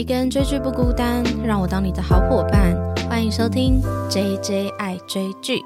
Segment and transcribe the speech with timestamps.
[0.00, 2.74] 一个人追剧不孤单，让我当你的好伙伴。
[3.06, 5.60] 欢迎收听 J J 爱追剧。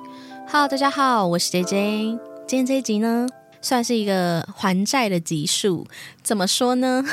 [0.48, 2.18] Hello，大家好，我是 J J。
[2.48, 3.28] 今天这一集呢，
[3.62, 5.86] 算是一个还债的集数。
[6.24, 7.04] 怎么说呢？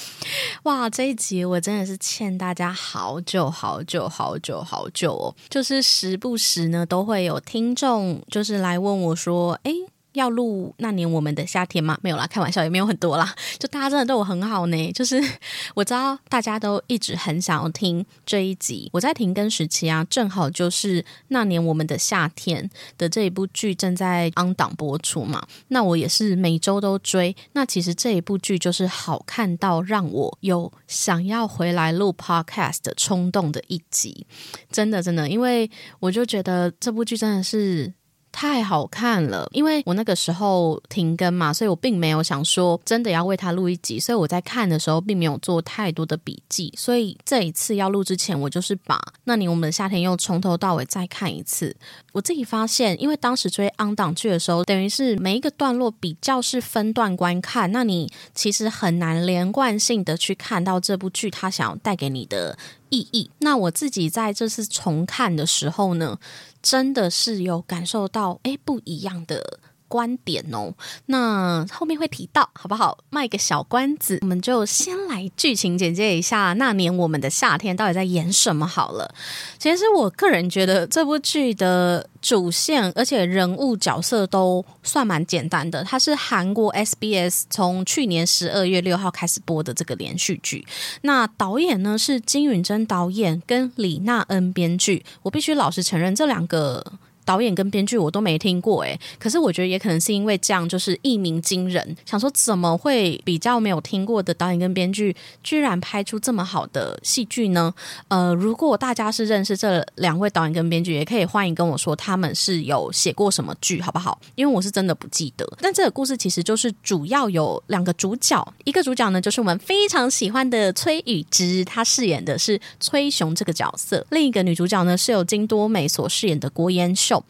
[0.64, 5.36] 哇，这一集我真的是欠大家好久好久好久好久哦。
[5.50, 9.72] 就是时不时呢，都会有听众就是来问我说：“哎。”
[10.12, 11.98] 要录那年我们的夏天吗？
[12.02, 13.34] 没有啦，开玩笑，也没有很多啦。
[13.58, 14.92] 就大家真的对我很好呢。
[14.92, 15.22] 就是
[15.74, 18.90] 我知道大家都一直很想要听这一集。
[18.92, 25.46] 我在停更时期啊，正好就是那年我们的夏天的这一部剧正在昂档播出嘛。
[25.68, 27.34] 那我也是每周都追。
[27.52, 34.26] 那其实这一部剧就是好看到让我有想要回来录 podcast 的冲动的一集。
[34.70, 37.92] 真的，真的，因为我就觉得这部剧真的是。
[38.32, 51.76] 太好看了，因为我那个时候停更嘛，所以我并没有想说真的要为他录一集，所以我在看的时候并没有做太多的笔记，所以这一次要录之前，我就是把那年我们的夏天又从头到尾再看一次。
[52.12, 62.56] 我自己发现，因为当时追昂档剧的时候，等于是每一个段落比较是分段观看，那你其实很难连贯性的去看到这部剧它想要带给你的
[62.92, 63.30] 意义。
[63.38, 66.20] 那我自己在这次重看的时候呢？
[66.62, 69.58] 真的是有感受到哎不一样的
[69.92, 70.72] 观点哦，
[71.06, 72.96] 那后面会提到好不好？
[73.10, 79.14] 卖个小关子，我们就先来剧情简介一下那年我们的夏天到底在演什么好了。
[79.58, 82.08] 其实我个人觉得这部剧的。
[82.22, 85.82] 主线，而且人物角色都算蛮简单的。
[85.82, 90.64] 它是韩国 SBS 从去年十二月六号开始播的这个连续剧。
[91.00, 95.04] 那导演呢是金允珍导演跟李娜恩编剧。
[95.22, 96.92] 我必须老实承认，这两个。
[97.32, 101.96] 导演跟编剧我都没听过诶，可是我觉得也可能是因为这样，就是一鸣惊人。
[102.04, 107.72] 想说怎么会比较没有听过的导演跟编剧，居然拍出这么好的戏剧呢？
[108.08, 114.20] 呃，如果大家是认识这两位导演跟编剧，也可以欢迎跟我说他们是有写过什么剧，好不好？
[114.34, 115.50] 因为我是真的不记得。
[115.58, 127.21] 但这个故事其实就是主要有两个主角，一个主角呢就是我们非常喜欢的崔宇植，他饰演的是崔雄这个角色；另一个女主角呢是由金多美所饰演的郭延秀。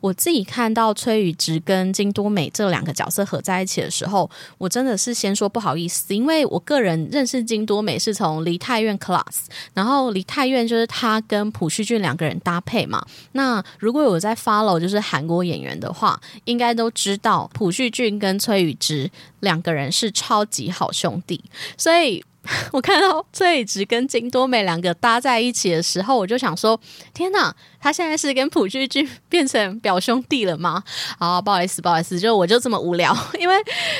[0.00, 13.04] 我自己看到崔宇植跟金多美这两个角色合在一起的时候，我真的是先说不好意思，因为我个人认识金多美是从梨泰院 class，然后梨泰院就是他跟朴叙俊两个人搭配嘛。
[13.32, 19.10] 那如果有在 follow 就是韩国演员的话，应该都知道朴叙俊跟崔宇植
[19.40, 21.42] 两个人是超级好兄弟，
[21.76, 22.24] 所以。
[22.72, 26.80] 我看到崔宇植跟金多美两个搭在一起的时候，我就想说：
[27.12, 30.82] 天哪，他现在是跟朴叙俊变成表兄弟了吗？
[31.18, 33.54] 啊，不好意思，不好意思，就我就这么无聊， 因为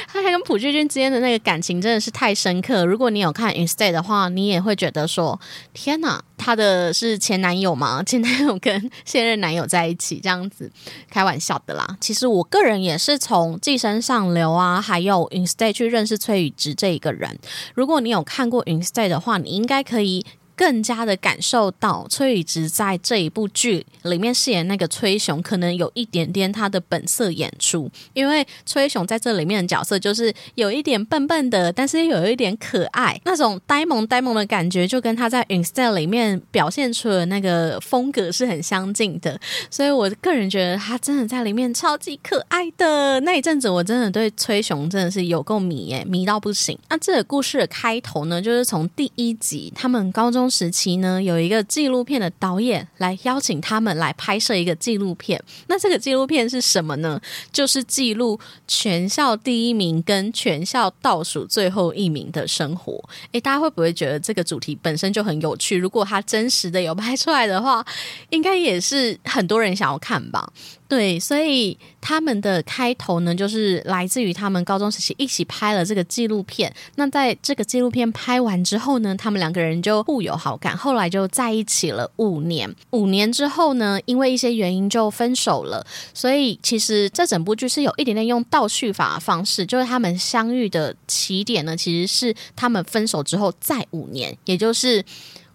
[0.07, 2.85] 他跟朴叙俊之间的那个感情真的是太深刻。
[2.85, 5.41] 如果你有看《Instead》的话，你也会觉得说：
[5.73, 6.23] 天哪。
[6.43, 8.03] 他的是前男友吗？
[8.09, 10.73] 前男友跟现任男友在一起这样子，
[11.11, 11.99] 开玩笑的啦。
[12.01, 17.39] 其实我个人也是从《寄生上流》啊，还有《Instead》去认识崔宇植这一个人。
[17.75, 20.25] 如果你有看过《Instead》的话，你应该可以。
[20.61, 27.91] 更加的感受到崔宇植在这一部剧里面饰演那个崔雄，可能有一点点他的本色演出。
[28.13, 39.41] 因为崔雄在这里面的角色就是有一点笨笨的，但是又有一点可爱，那种呆萌呆萌的感觉，就跟他在《Instead》里面表现出的那个风格是很相近的。
[39.71, 43.19] 所以我个人觉得他真的在里面超级可爱的。
[43.21, 46.79] 那一阵子我真的对崔雄真的是有够迷耶，迷到不行。
[46.91, 50.50] 那这个故事的开头呢，就是从第一集他们高中。
[50.51, 55.41] 时期呢，有一个纪录片的导演来邀请他们来拍摄一个纪录片。
[55.69, 57.21] 那这个纪录片是什么呢？
[57.53, 63.03] 就是记录全校第一名跟全校倒数最后一名的生活。
[63.33, 65.77] 诶，大家会不会觉得这个主题本身就很有趣？
[65.77, 67.85] 如果它真实的有拍出来的话，
[68.31, 70.53] 应该也是很多人想要看吧。
[70.91, 76.75] 对，所以他们的开头呢，就是来自于他们高中时期一起拍了这个纪录片。
[76.97, 82.69] 那在这个纪录片拍完之后呢，他们两个人就互有好感，后来就在一起了五年。
[82.91, 85.87] 五年之后呢，因为一些原因就分手了。
[86.13, 95.05] 所以其实这整部剧是有一点点用倒叙法的方式，就是他们相遇的起点呢，其实是他们分手之后再五年，也就是。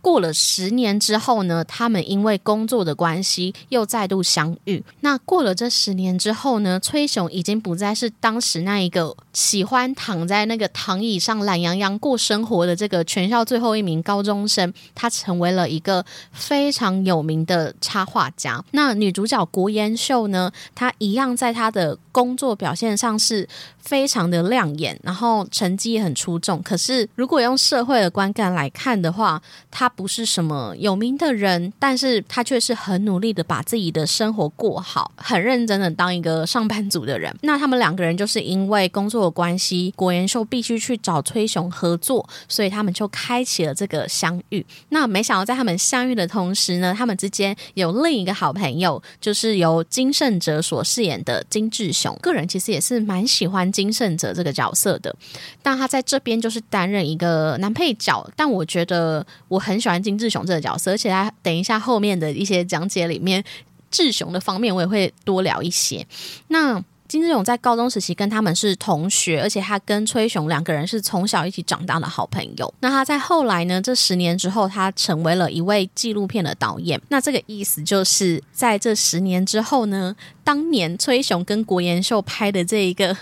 [0.06, 4.84] 过了十年之后呢，他们因为工作的关系又再度相遇。
[5.00, 18.64] 那过了这十年之后呢，崔雄已经不再是当时那一个喜欢躺在那个躺椅上懒洋洋过生活的这个全校最后一名高中生，他成为了一个非常有名的插画家。
[18.72, 23.48] 那女主角国妍秀呢，她一样在她的工作表现上是
[23.78, 26.64] 非常的亮眼，然后成绩也很出众。
[26.64, 37.36] 可是如果用社会的观感来看的话，她不是什么有名的人，但是她却是很努力的把自己的生活过好，很认真的当一个上班族的人。
[37.42, 44.66] 那他们两个人就是因为工作的关系，国妍秀必须去找崔雄合作，所以他们就开启了这个相遇。
[44.89, 52.18] 那没想到在他们相遇的同时呢，他们之间有另一个好朋友，就是由金圣哲所饰演的金志雄。
[52.22, 55.16] 个人其实也是蛮喜欢金圣哲这个角色的，
[55.62, 58.25] 但他在这边就是担任一个男配角。
[58.36, 63.44] 但我觉得我很喜欢金志雄这个角色，而且他等一下后面的一些讲解里面，
[63.89, 66.06] 志雄的方面我也会多聊一些。
[66.48, 66.83] 那
[67.16, 72.74] 金志勇在高中时期跟他们是同学，而且他跟崔雄两个人是从小一起长大的好朋友。
[72.82, 73.82] 那他在后来呢？
[73.82, 77.02] 这十年之后，他成为了一位纪录片的导演。
[77.08, 80.14] 那这个意思就是在这十年之后呢，
[80.44, 83.16] 当年崔雄跟国延秀拍的这一个。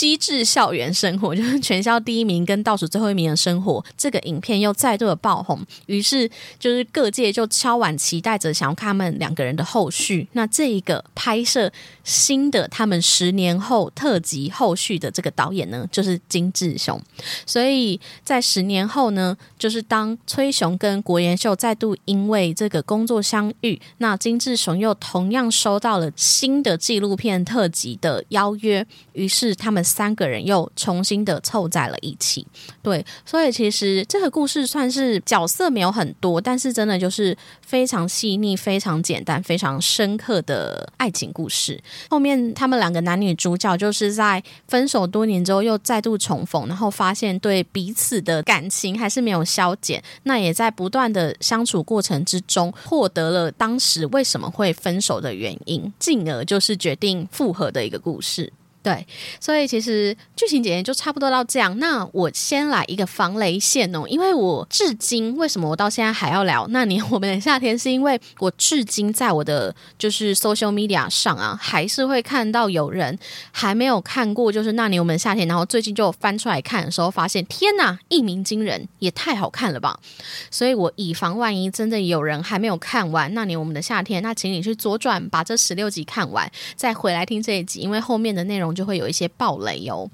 [0.00, 6.26] 机智校园生活就是全校第一名跟倒数最后一名的生活，这个影片又再度的爆红，于是
[6.58, 10.26] 就是各界就敲碗期待着想要看他们两个人的后续。
[10.32, 11.70] 那这一个拍摄
[12.02, 16.98] 新的他们十年后特辑后续的这个导演呢，就是金志雄。
[17.44, 29.84] 所以在十年后呢，就是当崔雄跟国妍秀再度因为这个工作相遇，那金志雄又同样收到了新的纪录片特辑的邀约，于是他们。
[29.90, 32.46] 三个人又重新的凑在了一起，
[32.82, 41.82] 对，所以其实这个故事算是角色没有很多，但是真的就是非常细腻、非常简单、非常深刻的爱情故事。
[42.08, 58.52] 后面他们两个男女主角就是在分手多年之后又再度重逢，然后发现对彼此的感情还是没有消减，那也在不断的相处过程之中获得了当时为什么会分手的原因，进而就是决定复合的一个故事。
[58.82, 59.06] 对，
[59.38, 61.78] 所以其实剧情简介就差不多到这样。
[61.78, 73.18] 那我先来一个防雷线哦，因为我至今为什么我到现在还要聊那年我们的夏天，是因为我至今在我的就是 social media 上啊，还是会看到有人
[73.52, 80.00] 还没有看过，就是那年我们的夏天，然后最近就翻出来看的时候，发现天呐，一鸣惊人，也太好看了吧！
[80.50, 88.69] 所以我以防万一，真的有人还没有看完那年我们的夏天，那请你去左转，把这十六集看完，再回来听这一集，因为后面的内容。
[88.74, 90.08] 就会有一些暴雷哦。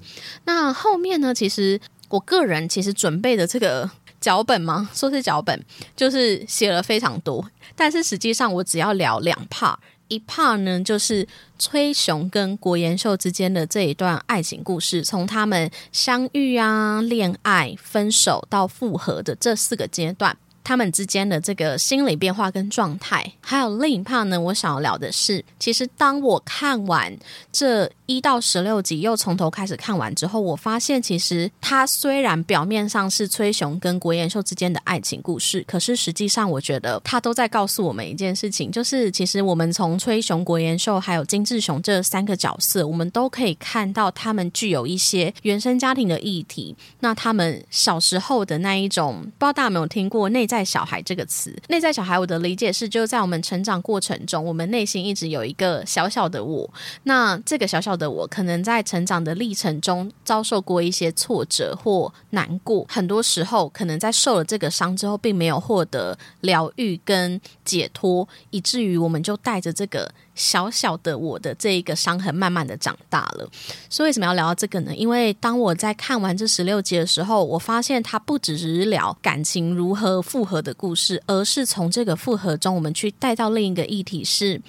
[0.45, 1.33] 那后面呢？
[1.33, 3.89] 其实我个人其实准备的这个
[4.19, 4.89] 脚本吗？
[4.93, 5.59] 说是脚本，
[5.95, 7.45] 就是写了非常多。
[7.75, 9.75] 但是实际上我只要聊两 part，
[10.07, 11.27] 一 part 呢就是
[11.59, 20.35] 崔雄跟国妍秀之间的这一段爱情故事，从他们相遇啊、恋爱、分手到复合的这四个阶段。
[20.67, 27.17] 他们之间的这个心理变化跟状态，还有另一 part 呢，我想要聊的是，其实当我看完
[27.53, 46.75] 这一到十六集，又从头开始看完之后，我发现其实它虽然表面上是崔雄跟国延秀之间的爱情故事，可是实际上我觉得他都在告诉我们一件事情，就是其实我们从崔雄、国延秀还有金志雄这三个角色，我们都可以看到他们具有一些原生家庭的议题。
[46.99, 50.56] 那他们小时候的那一种，不知道大家有没有听过内在。
[50.57, 56.67] 在小孩这个词，内在小孩，我的理解是，就在我们成长过程中，我们内心一直有一个小小的我。
[57.03, 70.11] 那这个小小的我，可能在成长的历程中遭受过一些挫折或难过，很多时候可能在受了这个伤之后，并没有获得疗愈跟解脱，以至于我们就带着这个。
[70.37, 73.49] 小小的我的这一个伤痕，慢慢的长大了。
[73.89, 74.95] 所以为什么要聊到这个呢？
[74.95, 84.61] 因为当我在看完这十六集的时候，我发现它不只是聊感情如何复合的故事，而是从这个复合中，我们去带到另一个议题，是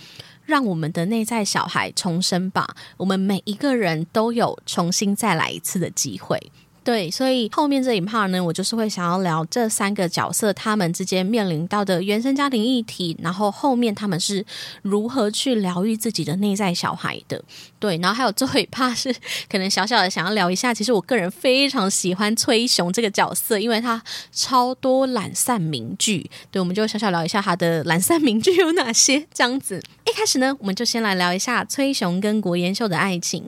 [0.46, 2.75] 让我们的内在小孩重生吧。
[2.96, 6.50] 我们每一个人都有重新再来一次的机会。
[6.88, 14.42] 对，所以后面这一 part 呢，我就是会想要聊这三个角色他们之间面临到的原生家庭议题，然后后面他们是
[14.80, 17.45] 如何去疗愈自己的内在小孩的。
[17.78, 19.14] 对，然后还有最后一 part 是
[19.49, 26.28] 可能小小的想要聊一下，其实我个人非常喜欢崔雄这个角色，因为他超多懒散名句。
[26.50, 29.26] 对，我们就小小聊一下他的懒散名句有哪些。
[29.32, 33.44] 这样子，一开始呢，我们就先来聊一下崔雄跟国妍秀的爱情。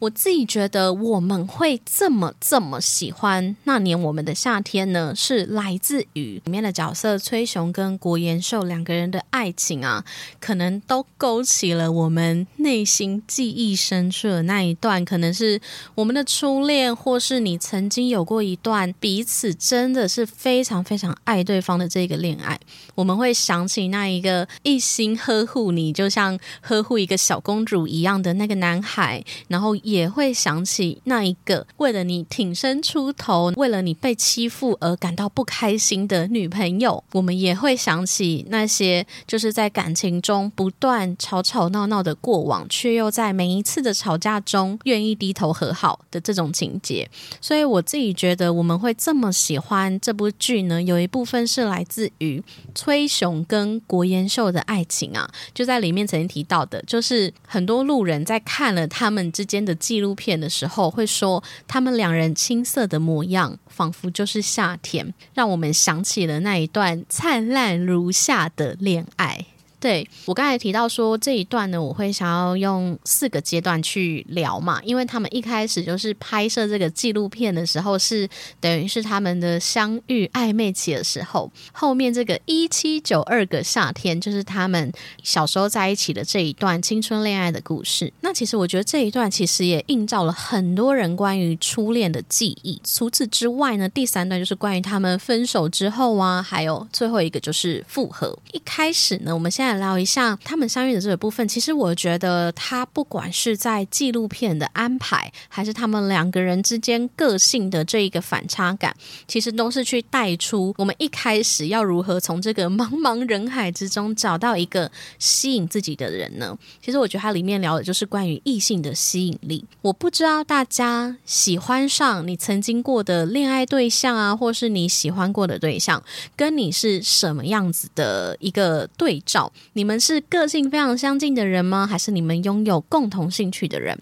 [0.00, 2.78] 我自己觉得我们会这么这么。
[2.80, 10.04] 喜欢那年我们的夏天呢，是来自于里面的角色崔雄跟国妍秀两个人的爱情啊，
[10.40, 15.60] 可能都勾起了我们内心记忆忆深处的那一段，可能是
[15.94, 22.58] 我们的初恋，或是你曾经有过一段彼此真的是非常非常爱对方的这个恋爱，
[22.94, 47.08] 我们会想起那一个一心呵护你，就像呵护一个小公主一样的那个男孩，然后也会想起那一个为了你挺身出头，为了你被欺负而感到不开心的女朋友，我们也会想起那些就是在感情中不断吵吵闹闹的过往，却又在每一一次的吵架中愿意低头和好的这种情节。
[47.40, 52.42] 所以我自己觉得，我们会这么喜欢这部剧呢，有一部分是来自于
[52.74, 69.44] 崔雄跟国延秀的爱情啊，就在里面曾经提到的，就是很多路人在看了他们之间的纪录片的时候，会说他们两人青涩的模样，仿佛就是夏天，让我们想起了那一段灿烂如夏的恋爱。
[69.80, 78.28] 对我刚才提到说这一段呢，我会想要用四个阶段去聊嘛，因为他们一开始就是拍摄这个纪录片的时候，是
[78.60, 88.12] 等于是他们的相遇暧昧期的时候，后面这个一七九二个夏天，就是他们小时候在一起的这一段青春恋爱的故事。
[88.20, 92.78] 那其实我觉得这一段其实也映照了很多人关于初恋的记忆。
[92.84, 98.38] 除此之外呢，第三段就是关于他们分手之后啊，还有最后一个就是复合。
[98.52, 99.69] 一开始呢，我们现在。
[99.78, 108.94] 聊一下他们相遇的这个部分，其实我觉得他不管是在纪录片的安排，还是他们两个人之间个性的这一个反差感，
[109.26, 116.56] 其实都是去带出我们一开始要如何从这个茫茫人海之中找到一个吸引自己的人呢？
[116.82, 119.64] 其实我觉得它里面聊的就是关于异性的吸引力。
[119.82, 126.02] 我不知道大家喜欢上你曾经过的恋爱对象啊，或是你喜欢过的对象，
[126.36, 129.52] 跟你是什么样子的一个对照。
[129.74, 131.86] 你们是个性非常相近的人吗？
[131.86, 133.98] 还是你们拥有共同兴趣的人？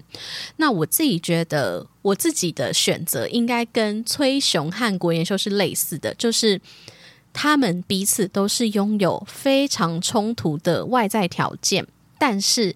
[0.57, 6.61] 那我自己觉得，我自己的选择应该跟崔雄和国研秀是类似的，就是
[7.33, 11.87] 他们彼此都是拥有非常冲突的外在条件，
[12.19, 12.75] 但是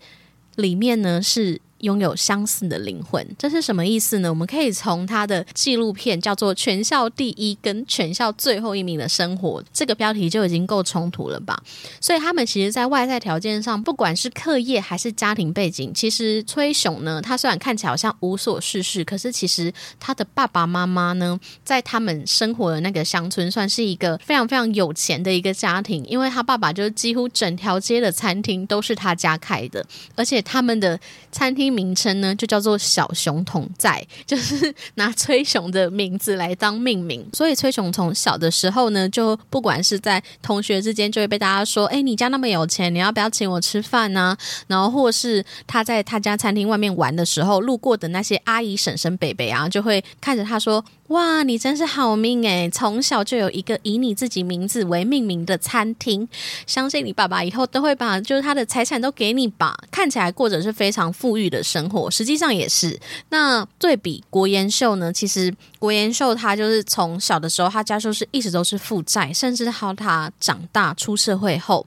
[0.56, 1.60] 里面呢是。
[1.82, 4.28] 拥有相似的灵魂，这是什么意思呢？
[4.28, 11.60] 我们可以从他的纪录片叫做《全校第一》跟《全校最后一名的生活》这个标题就已经够冲突了吧？
[12.00, 29.84] 所以他们其实，在外在条件上，不管是课业还是家庭背景，其实崔雄呢，他虽然看起来好像无所事事，可是其实他的爸爸妈妈呢，在他们生活的那个乡村，算是一个非常非常有钱的一个家庭，因为他爸爸就几乎整条街的餐厅都是他家开的，
[30.14, 30.96] 而且他们的
[31.32, 31.71] 餐厅。
[31.72, 37.26] 名称呢，就叫做小熊同在，就是拿崔雄的名字来当命名。
[37.32, 44.36] 所以崔雄从小的时候呢，就不管是在同学之间，就会被大家说：“哎，你家那么有钱，你要不要请我吃饭呢？”
[44.68, 50.84] 然后或是他在他家餐厅外面玩的时候，路过的那些阿姨、婶婶、伯伯啊，就会看着他说。
[51.08, 52.70] 哇，你真是好命诶！
[52.72, 56.26] 从小就有一个以你自己名字为命名的餐厅，
[56.66, 59.76] 相信你爸爸以后都会把就是他的财产都给你吧。
[59.90, 62.99] 看起来过着是非常富裕的生活，实际上也是。
[63.28, 65.12] 那对比国延秀呢？
[65.12, 71.87] 其实国延秀他就是从小的时候，他家就是一直都是负债，甚至到他长大出社会后。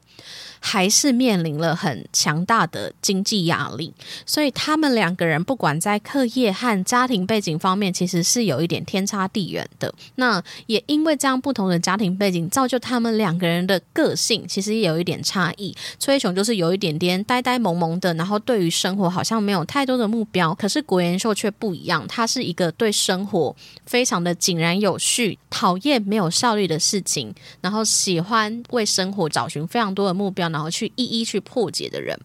[0.68, 3.94] 还是面临了很强大的经济压力，
[4.26, 9.94] 所以他们两个人不管在课业和家庭背景方面，其实是有一点天差地远的。
[10.16, 15.72] 那也因为这样不同的家庭背景，造就他们两个人的个性其实也有一点差异。
[16.00, 20.52] 崔雄就是有一点点呆呆萌萌的，然后对于生活好像没有太多的目标。
[20.52, 23.54] 可是国妍秀却不一样，他是一个对生活
[23.84, 30.50] 非常的井然有序，讨厌没有效率的事情，然后喜欢为生活找寻非常多的目标。
[30.56, 32.18] 然后去一一去破解的人，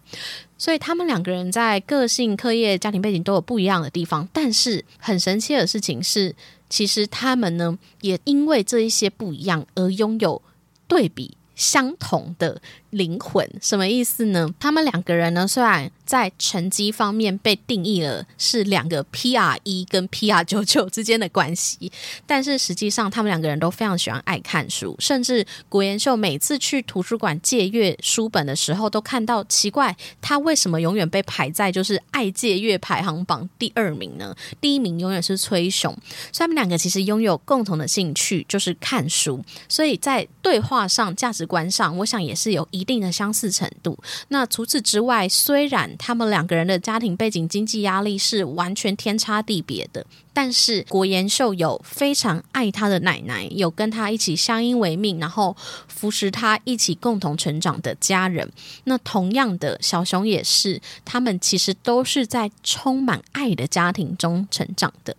[0.58, 4.26] 所以他们两个人在个性、课业、家庭背景都有不一样的地方。
[4.32, 6.34] 但是很神奇的事情是，
[6.70, 10.42] 其实他们呢，也因为这一些不一样而拥有
[10.88, 12.62] 对比相同的
[12.92, 13.50] 灵魂。
[13.62, 14.54] 什么意思呢？
[14.60, 15.92] 他们两个人呢，虽然。
[16.04, 21.90] 在成绩方面被定义了是两个 PR 一跟 PR 九九之间的关系，
[22.28, 34.36] 但是实际上他们两个人都非常喜欢爱看书，甚至国延秀每次去图书馆借阅书本的时候，都看到奇怪，他为什么永远被排在就是爱借阅排行榜第二名呢？
[34.60, 35.98] 第一名永远是崔雄，
[36.34, 43.96] 所以他们两个其实拥有共同的兴趣就是看书，所以在对话上、价值观上，我想也是有一一定的相似程度。
[44.30, 55.56] 那除此之外，虽然他们两个人的家庭背景、经济压力是完全天差地别的，但是国延秀有非常爱他的奶奶，有跟他一起相依为命，然后
[55.88, 58.50] 扶持他一起共同成长的家人。
[58.86, 65.16] 那同样的，小熊也是，他们其实都是在充满爱的家庭中成长的。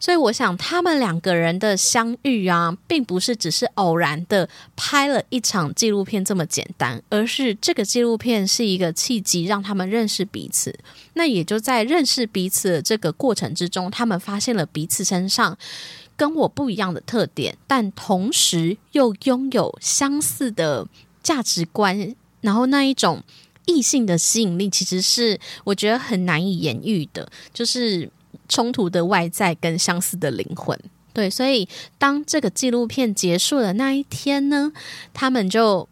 [0.00, 10.76] 所以，我想他们两个人的相遇啊，并不是只是偶然的拍了一场纪录片这么简单，而是这个纪录片是一个契机，让他们认识彼此。
[11.14, 15.56] 那也就在认识彼此的这个过程之中，他们发现了彼此身上
[16.16, 20.86] 跟我不一样的特点，但同时又拥有相似的
[21.22, 22.14] 价值观。
[22.40, 23.22] 然后那一种
[23.66, 28.10] 异性的吸引力，其实是我觉得很难以言喻的，就是
[28.48, 30.78] 冲突的外在跟相似的灵魂。
[31.12, 34.72] 对，所以当这个纪录片结束的那一天呢，
[35.12, 35.88] 他们就。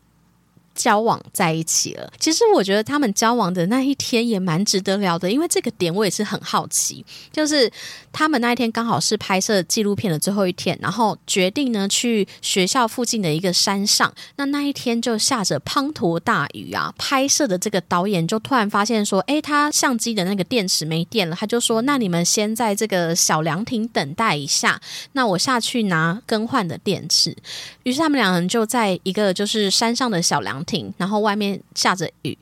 [0.74, 2.10] 交往在一起了。
[2.18, 7.04] 其实我觉得他们交往的那一天也蛮值得聊的，因为这个点我也是很好奇。
[7.32, 7.70] 就是
[8.12, 14.12] 他们那一天刚好是拍摄纪录片的最后一天，然后决定呢去学校附近的一个山上。
[14.36, 24.80] 那那一天就下着滂沱大雨啊，拍摄的这个导演就突然发现说：“哎，他相机的那个电池没电了。”他就说：“那你们先在这个小凉亭等待一下，
[25.12, 27.36] 那我下去拿更换的电池。”
[27.84, 30.59] 于是他们两人就在一个就是山上的小凉。
[30.64, 32.36] 停，然后外面下着雨，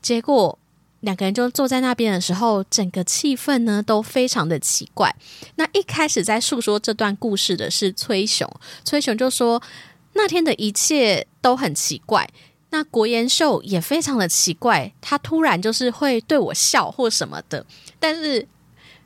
[0.00, 0.58] 结果
[1.00, 5.14] 两个人就坐在那边的时候，整个气氛呢都非常的奇怪。
[5.56, 8.48] 那一开始在诉说这段故事的是崔雄，
[8.84, 9.62] 崔雄就说
[10.12, 12.28] 那天的一切都很奇怪。
[12.70, 17.64] 那国延秀也非常的奇怪，他突然就是会对我笑或什么的，
[17.98, 18.46] 但是。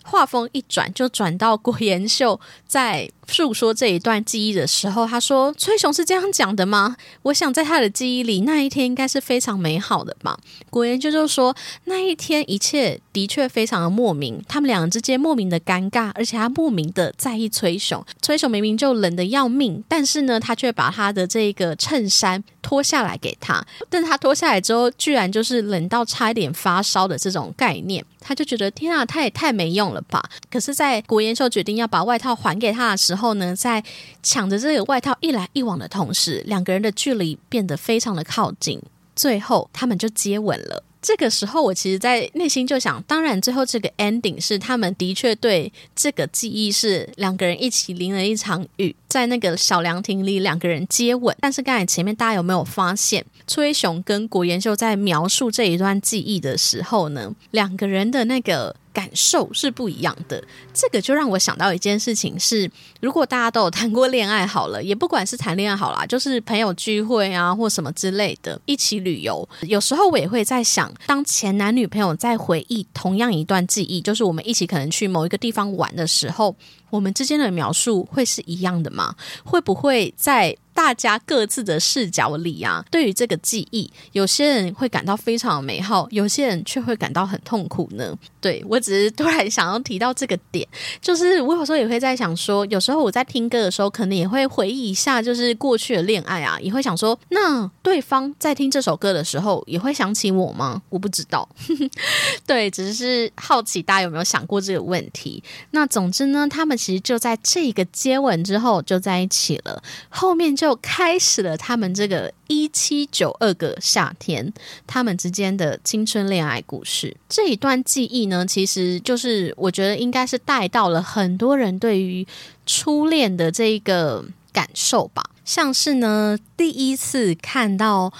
[0.08, 10.38] 画风一转，就转到国延秀在诉说这一段记忆的时候，他说：“崔雄是这样讲的吗？”我想在他的记忆里，那一天应该是非常美好的吧。
[10.70, 11.54] 郭妍秀就说
[11.84, 18.04] ：“那一天一切的确非常的莫名，他们两人之间莫名的尴尬，而且他莫名的在意崔雄。
[18.22, 28.04] 崔雄明明就冷的要命，但是呢，他却把他的这个衬衫脱下来给他，但他脱下来之后，居然就是冷到差一点发烧的这种概念。
[28.20, 30.20] 他就觉得天啊，他也太没用了吧！
[30.50, 33.82] 可是，在国延秀决定要把外套还给他的时候呢，在
[34.22, 38.80] 抢着这个外套一来一往的同时，两个人的距离变得非常的靠近，
[39.16, 40.82] 最后他们就接吻了。
[41.02, 51.36] 这个时候，我其实，在内心就想，当然，最后这个 ending 是他们的确对这个记忆是两个人一起淋了一场雨，在那个小凉亭里两个人接吻。
[51.40, 58.74] 但是刚才前面大家有没有发现，崔雄跟国妍秀在描述这一段记忆的时候呢，两个人的那个。
[58.96, 62.70] 感受是不一样的，这个就让我想到一件事情是：
[63.02, 76.56] 如果大家都有谈过恋爱，好了，也不管是谈恋爱好啦， 就是朋友聚会啊，或什么之类的，一起旅游，有时候我也会在想，当前男女朋友在回忆同样一段记忆，就是我们一起可能去某一个地方玩的时候，
[76.88, 79.14] 我们之间的描述会是一样的吗？
[79.44, 80.56] 会不会在？
[80.76, 88.14] 大家各自的视角里啊，对于这个记忆，有些人会感到非常美好，有些人却会感到很痛苦呢。
[88.42, 90.68] 对我只是突然想要提到这个点，
[91.00, 100.82] 就是我有时候也会在想说，有时候我在听歌的时候，可能也会回忆一下，就是过去的恋爱啊，也会想说，那对方在听这首歌的时候，也会想起我吗？
[100.90, 101.48] 我不知道。
[102.46, 105.42] 对，只是好奇大家有没有想过这个问题。
[105.70, 110.65] 那总之呢，他们其实就在这个接吻之后就在一起了，后面就。
[110.66, 114.52] 就开始了他们这个一七九二个夏天，
[114.84, 117.16] 他们之间的青春恋爱故事。
[117.28, 122.26] 这一段记忆呢，其实就是我觉得应该是带到了很多人对于
[122.66, 125.30] 初恋的这个感受吧。
[125.44, 128.12] 像是呢，第一次看到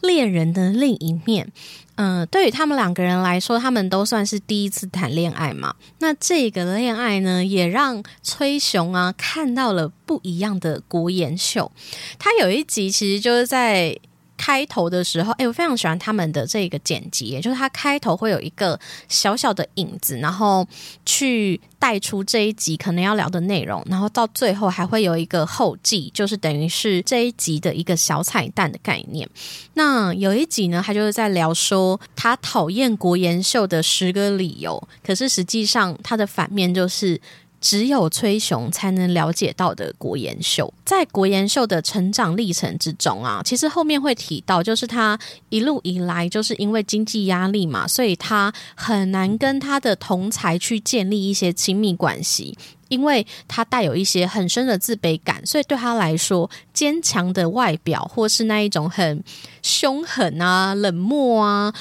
[0.00, 1.52] 恋人的另一面。
[2.02, 5.76] 嗯，对于他们两个人来说，他们都算是第一次谈恋爱嘛。
[6.00, 11.70] 那这个恋爱呢，也让崔雄啊看到了不一样的国妍秀。
[12.18, 13.96] 他有一集其实就是在。
[14.44, 18.76] 开头的时候，哎，我非常喜欢他们的这个剪辑，就是它开头会有一个
[19.08, 20.66] 小小的影子，然后
[21.06, 29.28] 去带出这一集可能要聊的内容，然后到最后还会有一个后记，就是等于是这一集的一个小彩蛋的概念。
[29.74, 37.20] 那有一集呢，他就是在聊说他讨厌国研秀的十个理由，可是实际上他的反面就是。
[37.62, 45.16] 只有崔雄才能了解到的国妍秀，在国妍秀的成长历程之中啊，其实后面会提到，就是他
[45.48, 59.22] 一路以来就是因为经济压力嘛，所以他很难跟他的同才去建立一些亲密关系，因为他带有一些很深的自卑感，所以对他来说，坚强的外表或是那一种很
[59.62, 61.72] 凶狠啊、冷漠啊。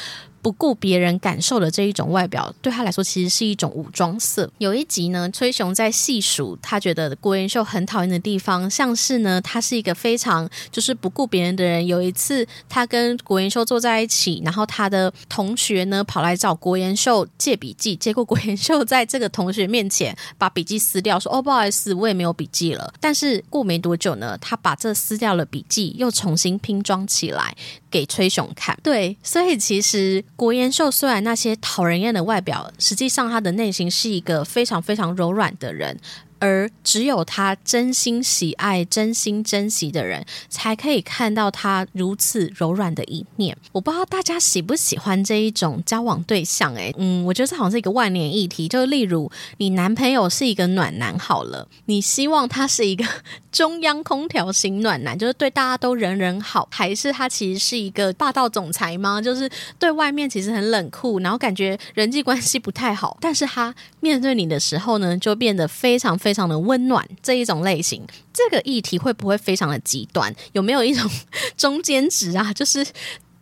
[0.41, 4.49] 不顾别人感受的这一种外表，对他来说其实是一种武装色。
[4.57, 11.85] 有一集呢，崔雄在细数他觉得郭元秀很讨厌的地方，像是呢，他是一个非常就是不顾别人的人。
[11.85, 27.55] 有一次，他跟郭元秀坐在一起，然后他的同学呢跑来找郭元秀借笔记，结果郭元秀在这个同学面前把笔记撕掉，说：“哦，不好意思，我也没有笔记了。”但是过没多久呢，他把这撕掉了笔记又重新拼装起来
[27.91, 28.75] 给崔雄看。
[28.81, 35.99] 对，所以其实国延秀虽然那些讨人厌的外表，实际上他的内心是一个非常非常柔软的人。
[36.41, 43.55] 而只有他真心喜爱、真心珍惜的人，才可以看到他如此柔软的一面。
[43.71, 46.73] 我不知道大家喜不喜欢这一种交往对象？
[46.73, 48.67] 诶，嗯，我觉得这好像是一个万年议题。
[48.67, 53.05] 就例如，你男朋友是一个暖男，好了，你希望他是一个
[53.51, 59.21] 中央空调型暖男，就是对大家都人人好，还是他其实是一个霸道总裁吗？
[59.21, 66.30] 就是对外面其实很冷酷，然后感觉人际关系不太好，但是他面对你的时候呢，就变得非常非。
[66.31, 70.33] 非常的温暖 这一种类型，这个议题会不会非常的极端？
[70.53, 71.11] 有没有一种
[71.57, 72.53] 中间值啊？
[72.53, 72.87] 就是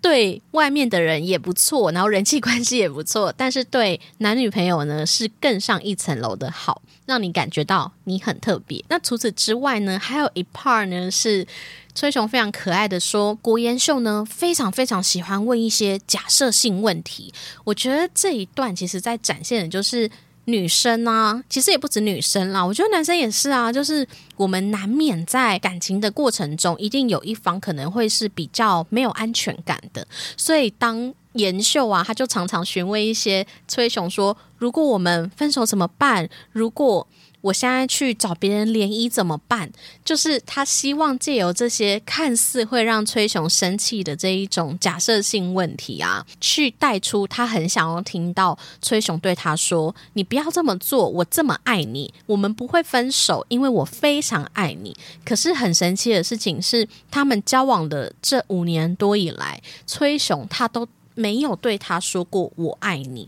[0.02, 8.84] 对外面的人也不错，然后人际关系也不错，但是对男女朋友呢是更上一层楼的好，让你感觉到你很特别。
[8.90, 11.46] 那除此之外呢，还有一 part 呢是
[11.94, 17.32] 崔雄非常可爱的说，国妍秀呢非常非常喜欢问一些假设性问题。
[17.66, 20.10] 我觉得这一段其实在展现的就是。
[20.52, 23.72] 女生啊，其实也不止女生啦，我觉得男生也是啊。
[23.72, 30.06] 就是我们难免在感情的过程中，一定有一方可能会是比较没有安全感的。
[30.36, 37.08] 所以当妍秀啊，他就常常询问一些崔雄说：“如果我们分手怎么办？”如果
[37.42, 39.72] 我现在去找别人联谊怎么办？
[40.04, 63.26] 就是他希望借由这些看似会让崔雄生气的这一种假设性问题啊，去带出他很想要听到崔雄对他说：“你不要这么做，我这么爱你，我们不会分手，因为我非常爱你。”可是很神奇的事情是，他们交往的这五年多以来，崔雄他都没有对他说过“我爱你”。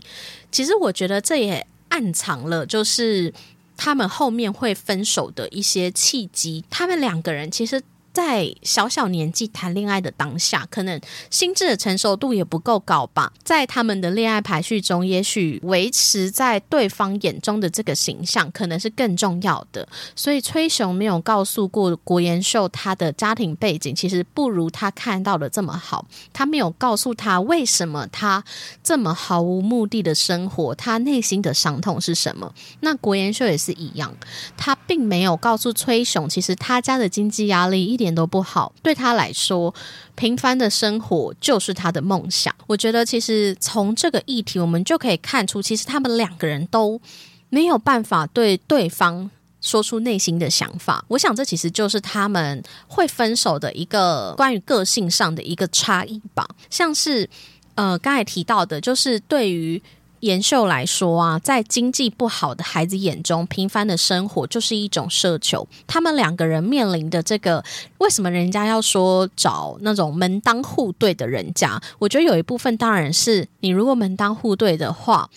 [0.52, 3.32] 其实我觉得这也暗藏了，就是。
[3.76, 7.82] 他们后面会分手的一些契机，他们两个人其实。
[8.12, 13.32] 在小小年纪谈恋爱的当下，可能心智的成熟度也不够高吧。
[13.42, 19.88] 在他们的恋爱排序中，也许维持在对方眼中的这个形象，可能是更重要的。
[20.14, 26.04] 所以崔雄没有告诉过国延秀他的家庭背景，其实不如他看到的这么好。
[26.34, 28.44] 他没有告诉他为什么他
[28.84, 32.52] 这么毫无目的的生活，他内心的伤痛是什么。
[32.80, 34.14] 那国延秀也是一样，
[34.58, 38.01] 他并没有告诉崔雄，其实他家的经济压力一。
[38.02, 39.74] 一点都不好，对他来说，
[40.14, 42.54] 平凡的生活就是他的梦想。
[42.66, 47.00] 我觉得，其实从这个议题，我们就可以看出，其实他们两个人都
[47.48, 51.04] 没有办法对对方说出内心的想法。
[51.08, 56.46] 我想，这其实就是他们会分手的一个关于个性上的一个差异吧。
[56.68, 57.28] 像是
[57.76, 59.82] 呃，刚才提到的，就是对于。
[60.22, 65.66] 延秀来说啊，在经济不好的孩子眼中，平凡的生活就是一种奢求。
[65.86, 67.62] 他们两个人面临的这个，
[67.98, 71.80] 为什么人家要说找那种门当户对的人家？
[71.98, 75.28] 我觉得有一部分当然是你如果门当户对的话，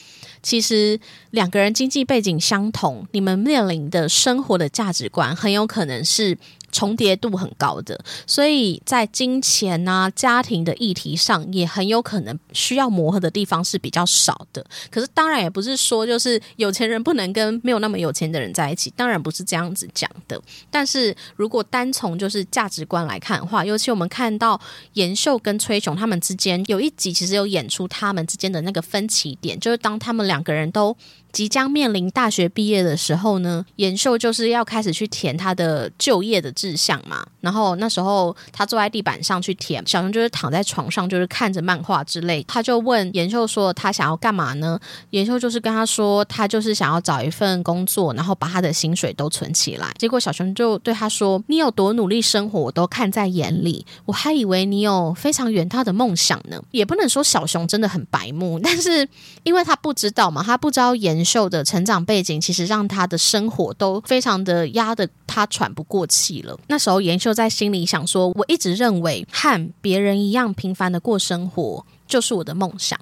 [0.43, 0.99] 其实
[1.31, 6.37] 两个人经济背景相同，你们面临的生活的价值观很有可能是。
[6.71, 14.65] 重叠度很高的，所以在金钱啊、家庭的议题上，也很有可能需要磨合的地方是比较少的。
[14.89, 20.41] 可是当然也不是说就是有钱人不能跟没有那么有钱的人在一起，当然不是这样子讲的。
[20.69, 24.59] 但是如果单从就是价值观来看的话，尤其我们看到
[24.93, 30.95] 严秀跟崔雄他们之间有一集，其实有演出他们之间的那个分歧点，就是当他们两个人都。
[31.35, 37.27] 即将面临大学毕业的时候呢，严秀就是要开始去填他的就业的志向嘛。
[37.41, 42.41] 然后那时候他坐在地板上去填，小熊就是躺在床上，就是看着漫画之类。
[42.47, 44.79] 他就问严秀说：“他想要干嘛呢？”
[45.11, 53.85] 严秀就是跟他说：“他就是想要找一份工作，然后把他的薪水都存起来。”结果小熊就对他说：“你有多努力生活，我都看在眼里。
[54.05, 59.05] 我还以为你有非常远大的梦想呢。”也不能说小熊真的很白目，但是
[59.43, 61.24] 因为他不知道嘛，他不知道严。
[61.25, 66.57] 秀的成长背景其实让他的生活都非常的压得他喘不过气了。
[66.67, 72.99] 那时候妍秀在心里想说：“我一直认为和别人一样平凡的过生活。”就是我的梦想，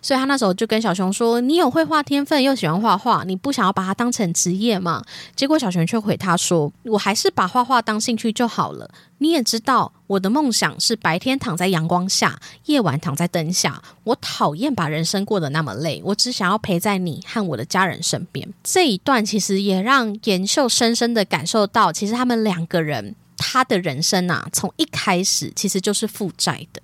[0.00, 5.02] 所以他那时候就跟小熊说：“你有绘画天分，又喜欢画画，你不想要把它当成职业吗？”
[5.34, 8.88] 结果小熊却回他说：“我还是把画画当兴趣就好了。
[9.18, 13.82] 你也知道，我的梦想是白天躺在阳光下，夜晚躺在灯下。
[14.04, 26.80] 我讨厌把人生过得那么累，我只想要陪在你和我的家人身边。”这一段其实也让妍秀深深的感受到，其实他们两个人他的人生啊，从一开始其实就是负债的，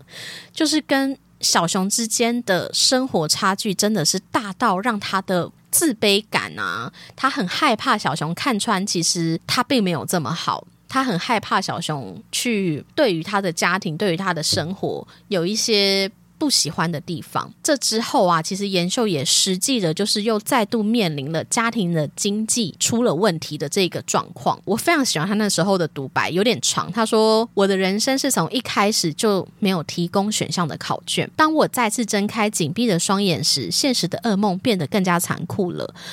[0.52, 1.16] 就是跟。
[1.40, 16.10] 小熊之间的生活差距真的是大到让他的自卑感啊，他很害怕小熊看穿，其实他并没有这么好，他很害怕小熊去对于他的家庭，对于他的生活有一些。
[16.40, 17.52] 不喜欢的地方。
[17.62, 24.58] 这之后啊，其实延秀也实际的，就是又再度面临了家庭的经济出了问题的这个状况。
[24.64, 26.90] 我非常喜欢他那时候的独白，有点长。
[26.90, 31.30] 他说：“我的人生是从一开始就没有提供选项的考卷。
[31.36, 35.94] 当我再次睁开紧闭的双眼时，现实的噩梦变得更加残酷了。”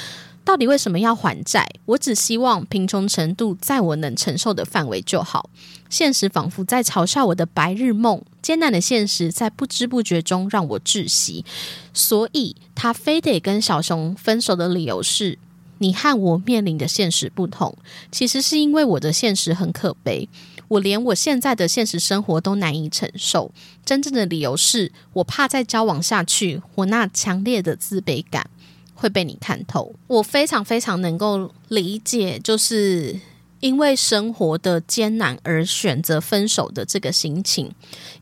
[0.43, 1.67] 到底为什么要还债？
[1.83, 5.49] 我只希望贫穷程度在我能承受的范围就好。
[5.89, 11.43] 现实仿佛在嘲笑我的白日梦，艰难的现实在不知不觉中让我窒息。
[11.93, 15.37] 所以，他非得跟小熊分手的理由是：
[15.79, 17.77] 你和我面临的现实不同。
[18.09, 20.29] 其实是因为我的现实很可悲，
[20.69, 23.51] 我连我现在的现实生活都难以承受。
[23.83, 28.49] 真正的理由是我怕再交往下去，我那强烈的自卑感。
[28.99, 33.19] 会被你看透，我非常非常能够理解，就是
[33.59, 37.71] 因为生活的艰难而选择分手的这个心情，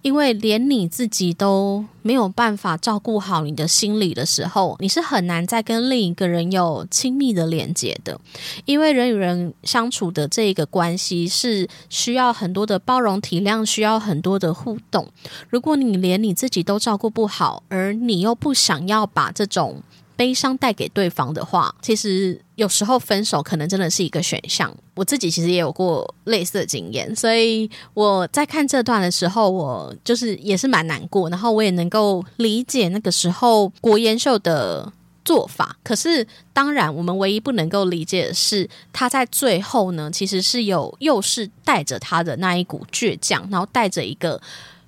[0.02, 8.20] 因为连你自己都没有办法照顾好你的心理的时候，你是很难再跟另一个人有亲密的连接的，
[8.66, 15.08] 因为人与人相处的这个关系是需要很多的包容体谅，需要很多的互动。
[15.50, 19.82] 如果你连你自己都照顾不好，而你又不想要把这种
[20.16, 24.76] 悲伤带给对方的话，其实有时候分手可能真的是一个选项。
[24.94, 34.92] 我自己其实也有过类似的经验，所以我在看这段的时候，我就是也是蛮难过，然后我也能够理解那个时候国妍秀的
[35.26, 35.76] 做法。
[35.84, 44.42] 可是，当然，我们唯一不能够理解的是，他在最后呢，其实是有又是带着他的那一股倔强，然后带着一个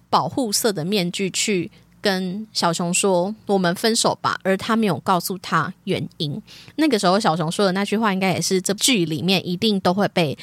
[0.09, 1.69] 保护色的面具去。
[2.07, 6.41] 跟小熊说我们分手吧，而他没有告诉他原因。
[6.77, 10.37] 那个时候，小熊说的那句话，应该也是这剧里面一定都会被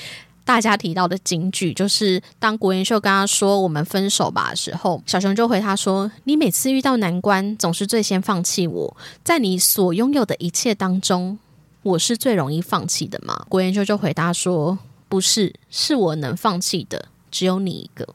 [0.44, 1.72] 大家提到的金句。
[1.72, 8.96] 就是当国元秀跟他说我们分手吧的时候，小熊就回他说：“你每次遇到难关，总是最先放弃我。
[9.22, 11.38] 在你所拥有的一切当中，
[11.82, 18.06] 我是最容易放弃的吗？”国元秀就回答说：“不是，是我能放弃的只有你一个。”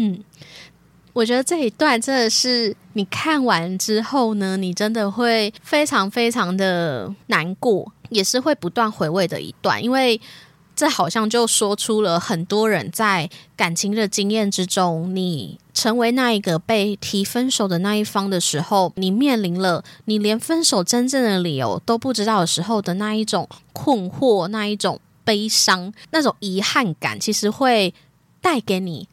[0.00, 0.24] 嗯。
[1.12, 10.20] 我觉得这一段真的是你看完之后呢，你真的会非常非常的难过，也是会不断回味的一段，因为
[10.76, 27.92] 这好像就说出了很多人在感情的经验之中，你成为那一个被提分手的那一方的时候，你面临了你连分手真正的理由都不知道的时候的那一种困惑、那一种悲伤、那种遗憾感，其实会
[28.40, 29.08] 带给你。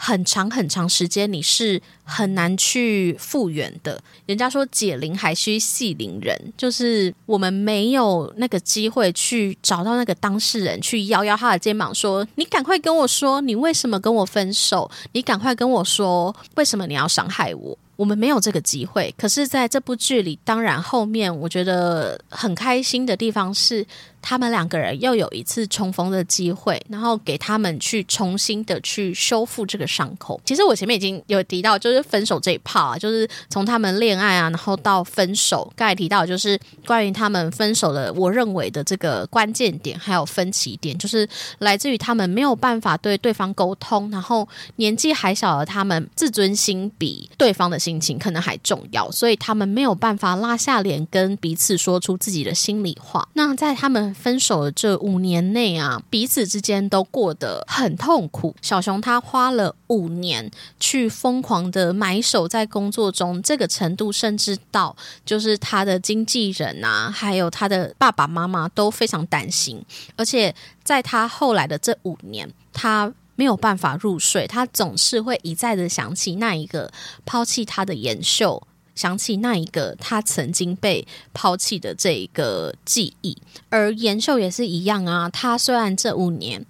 [0.00, 4.00] 很长很长时间，你是很难去复原的。
[4.26, 14.88] 人家说解铃还需系铃人，就是我们没有那个机会去找到那个当事人，去摇摇他的肩膀，说：“你赶快跟我说，你为什么跟我分手？
[15.10, 19.12] 你赶快跟我说，为什么你要伤害我？”我们没有这个机会。
[19.18, 23.84] 可是，在这部剧里，当然后面我觉得很开心的地方是。
[24.20, 30.40] 他们两个人又有一次重逢的机会，然后给他们去重新的去修复这个伤口。
[30.44, 35.72] 其实我前面已经有提到，就是分手这一炮啊，就是从他们恋爱啊，然后到分手。
[35.76, 41.28] 刚才提到就是关于他们分手的，我认为的这个关键点还有分歧点，就是
[41.58, 53.28] 来自于他们没有办法对对方沟通，然后年纪还小的他们自尊心比对方的心情可能还重要，所以他们没有办法拉下脸跟彼此说出自己的心里话。
[53.34, 58.54] 那在他们分手的这五年内啊，彼此之间都过得很痛苦。
[58.60, 60.50] 小熊他花了五年
[60.80, 69.82] 去疯狂的埋首在工作中，这个程度甚至到就是他的经纪人啊，还有他的爸爸妈妈都非常担心。
[70.16, 76.90] 而且在他后来的这五年，他没有办法入睡，他总是会一再的想起那一个
[77.24, 78.62] 抛弃他的妍秀。
[78.98, 85.30] 想起那一个他曾经被抛弃的这一个记忆，而延秀也是一样啊。
[85.30, 86.66] 他虽然这五年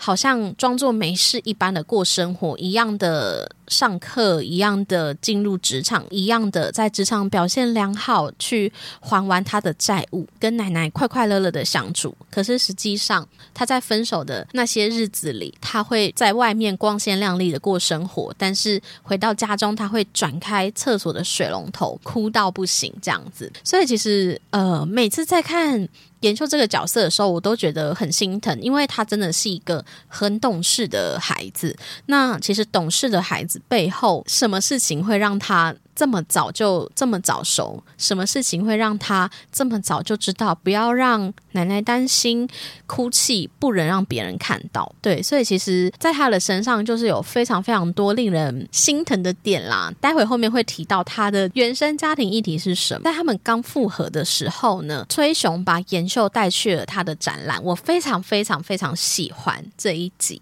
[0.00, 12.16] 好像装作没事一般的过生活，一样的上课，一样的进入职场，一样的在职场表现良好，去还完他的债务，跟奶奶快快乐乐的相处。
[12.30, 23.52] 可是实际上，他在分手的那些日子里，他会在外面光鲜亮丽的过生活，但是回到家中，他会转开厕所的水龙头，哭到不行这样子。
[23.64, 25.88] 所以其实，呃，每次在看。
[26.20, 31.76] 研秀这个角色的时候，我都觉得很心疼，因为他真的是一个很懂事的孩子。
[32.06, 35.74] 那其实懂事的孩子背后，什么事情会让他？
[35.98, 40.54] 这么早就这么早熟，什么事情会让他这么早就知道？
[40.54, 42.48] 不要让奶奶担心，
[42.86, 44.94] 哭泣不能让别人看到。
[45.02, 49.92] 对，所以其实，在他的身上就是有非常非常多令人心疼的点啦。
[50.00, 53.00] 待会后面会提到他的原生家庭议题是什么。
[53.02, 60.40] 在他们刚复合的时候呢，崔雄把妍秀带去了他的展览，我非常非常非常喜欢这一集。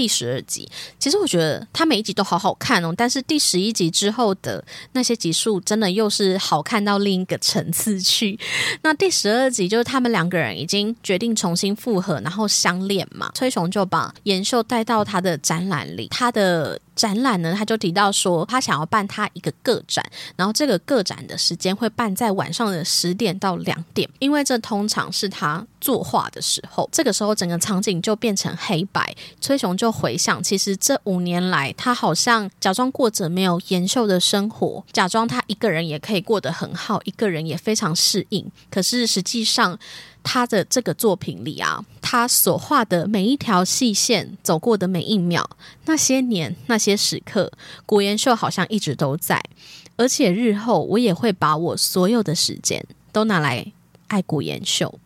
[0.00, 0.66] 第十二集，
[0.98, 8.40] 其实我觉得他每一集都好好看哦，但是第十一集之后的那些集数，真的又是好看到另一个层次去。
[8.80, 13.30] 那第十二集就是他们两个人已经决定重新复合，然后相恋嘛。
[13.34, 16.80] 崔雄就把妍秀带到他的展览里，他的。
[16.96, 20.04] 展览呢，他就提到说，他想要办他一个个展，
[20.36, 26.88] 然后这个个展的时间会办在晚上的十点到两点，因为这通常是他作画的时候。
[26.92, 29.14] 这个时候，整个场景就变成黑白。
[29.40, 38.44] 崔雄就回想，其实这五年来，他好像假装过着没有延寿的生活，假装他一个人也可以过得很好，一个人也非常适应。
[38.70, 39.78] 可是实际上，
[40.22, 45.48] 他的这个作品里啊，他所画的每一条细线，走过的每一秒，
[45.86, 47.50] 那些年那些时刻，
[47.86, 49.42] 古岩秀好像一直都在，
[49.96, 53.72] 而且日后我也会把我所有的时间都拿来
[54.08, 54.98] 爱古岩秀。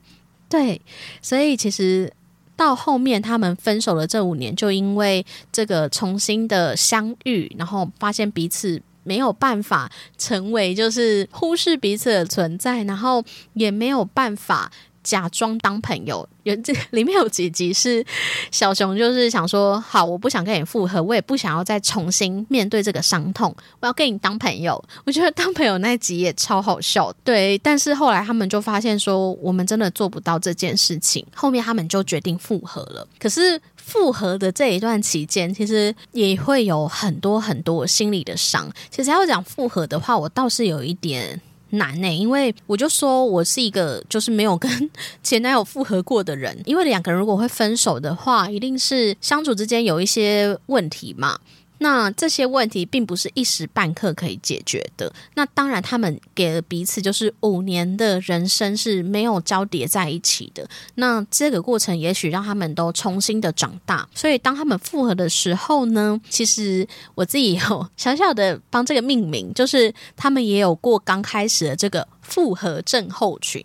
[0.54, 0.80] 对，
[1.20, 2.12] 所以其实
[2.54, 14.70] 到后面他们分手了这五年，就因为这个重新的相遇，然后发现彼此没有办法成为，就是忽视彼此的存在，然后也没有办法。
[15.04, 18.04] 假装当朋友，有这里面有几集是
[18.50, 24.82] 小熊，就是想说，好，我不想跟你复合，我也不想要再重新面对这个伤痛，我要跟你当朋友。
[25.04, 27.56] 我觉得当朋友那集也超好笑，对。
[27.58, 33.06] 但是后来他们就发现说，我们真的做不到这件事情，后面他们就决定复合了。
[33.18, 38.70] 可是复合的这一段期间，其实也会有很多很多心理的伤。
[38.90, 41.40] 其实要讲复合的话，我倒是有一点。
[41.78, 44.90] 难呢，因为我就说我是一个就是没有跟
[45.22, 51.38] 前男友复合过的人，因为两个人如果会分手的话，一定是相处之间有一些问题嘛。
[51.78, 55.12] 那这些问题并不是一时半刻可以解决的。
[55.34, 60.66] 那当然，他们给了彼此就是五年的人生是没有交叠在一起的。
[60.94, 64.08] 那这个过程也许让他们都重新的长大。
[64.14, 72.06] 所以当他们复合的时候呢，其实我自己有小小的帮这个命名，就是他们也有过刚开始的这个。
[72.24, 73.64] 复合症候群，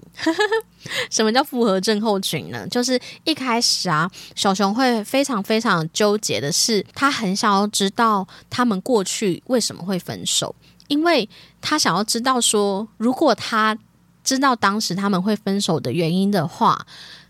[1.09, 2.67] 什么叫复合症候群呢？
[2.67, 10.53] 就是一开始啊，小熊会非常非常纠结的是，他很想要知道他们过去为什么会分手，
[10.87, 11.27] 因为
[11.61, 13.77] 他想要知道说，如果他
[14.23, 16.85] 知道当时他们会分手的原因的话，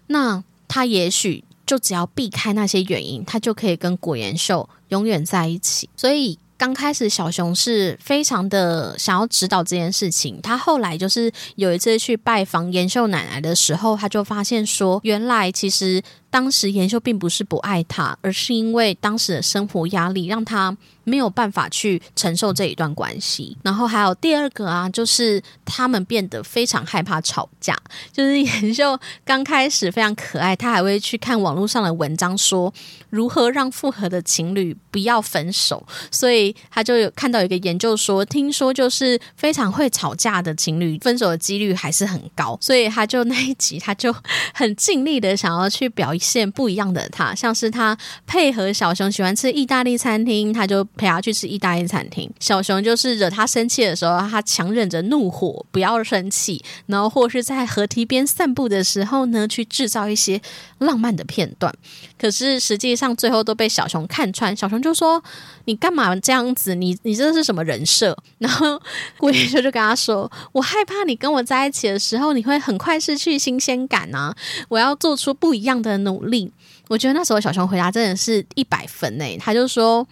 [0.08, 5.90] 那他也许就只要避开那些原因，他就可以跟果岩秀永远在一起。
[5.96, 6.38] 所以。
[6.60, 10.42] 刚开始，小熊是非常的想要指导这件事情。
[10.42, 16.04] 他后来就是有一次去拜访延秀奶奶的时候，他就发现说，原来其实。
[16.30, 23.58] 当时妍秀并不是不爱他，而是因为当时的生活压力让他没有办法去承受这一段关系。
[23.64, 27.76] 然后还有第二个啊，就是他们变得非常害怕吵架。
[28.14, 32.72] 就是妍秀刚开始非常可爱，他还会去看网络上的文章，说
[33.10, 35.84] 如何让复合的情侣不要分手。
[36.12, 42.56] 所以他就有看到一个研究说，听说就是非常会吵架的情侣分手的几率还是很高。
[42.62, 44.16] 所以他就那一集他就
[44.54, 46.14] 很尽力的想要去表。
[46.20, 52.30] 现不一样的他，像是他配合小熊喜欢吃意大利餐厅，他就陪他去吃意大利餐厅。
[52.40, 60.42] 小熊就是惹他生气的时候，他强忍着怒火不要生气，然后或是在河堤边散步的时候呢，去制造一些
[60.78, 61.74] 浪漫的片段。
[62.20, 65.24] 可是实际上最后都被小熊看穿，小熊就说
[65.66, 66.74] ：“你干嘛这样子？
[66.76, 68.82] 你你这是什么人设？”然后
[69.18, 74.36] 顾野秀就跟他说：“我害怕你跟我在一起的时候，你会很快失去新鲜感啊！
[74.68, 76.50] 我要做出不一样的。”努力，
[76.88, 79.38] 我觉得那时候小熊回答真的是一百分诶。
[79.38, 80.08] 他就说，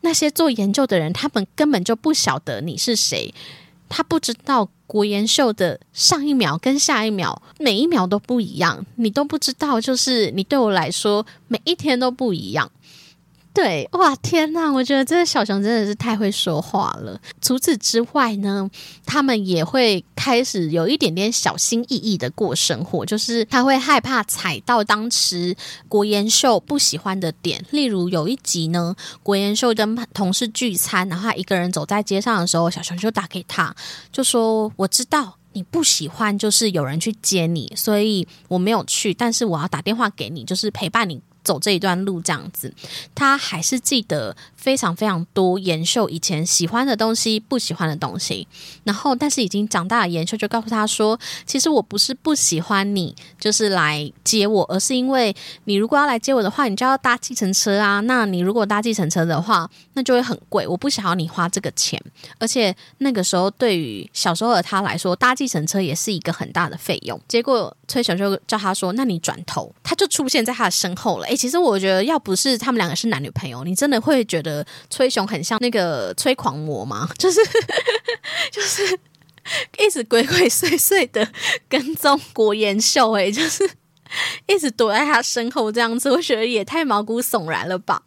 [0.00, 3.34] 那些做研究的人，他们根本就不晓得你是谁，
[3.88, 12.70] 他不知道国研秀的上一秒跟下一秒每一秒都不一样，你都不知道，就是你对我来说每一天都不一样。
[13.60, 14.72] 对，哇，天呐！
[14.72, 17.20] 我觉得这个小熊真的是太会说话了。
[17.42, 18.70] 除此之外呢，
[19.04, 25.56] 他们也会开始有一点点小心翼翼的过生活，就是他会害怕踩到当时
[25.88, 27.64] 国妍秀不喜欢的点。
[27.72, 33.74] 例如有一集呢，国妍秀跟同事聚餐，然后他一个人走在街上的时候，小熊就打给他，
[34.12, 41.20] 就说：“我知道。”你不喜欢就是有人去接你，所以我没有去，但是我要打电话给你，就是陪伴你。
[41.48, 42.70] 走这一段路这样子，
[43.14, 48.46] 他还是记得非常非常多延秀以前喜欢的东西、不喜欢的东西。
[48.84, 51.18] 然后，但是已经长大的延秀就告诉他说
[51.48, 55.34] ：“其实我不是不喜欢你，就是来接我，而是因为
[55.64, 58.00] 你如果要来接我的话，你就要搭计程车啊。
[58.00, 60.68] 那你如果搭计程车的话，那就会很贵。
[60.68, 61.98] 我不想要你花这个钱，
[62.38, 67.18] 而且那个时候对于小时候的他来说，搭计程车也是一个很大的费用。
[67.26, 71.26] 结果崔雄就叫他说：‘那你转头。’他就出现在他的身后了。
[71.26, 71.37] 诶。
[71.38, 77.08] 其实我觉得，要不是他们两个是男女朋友，你真的会觉得崔雄很像那个崔狂魔吗？
[77.16, 77.40] 就是
[78.50, 78.98] 就是
[79.78, 81.26] 一直鬼鬼祟祟的
[81.68, 83.70] 跟踪国妍秀，哎， 就是
[84.46, 88.02] 一直躲在他身后这样子，我觉得也太毛骨悚然了吧。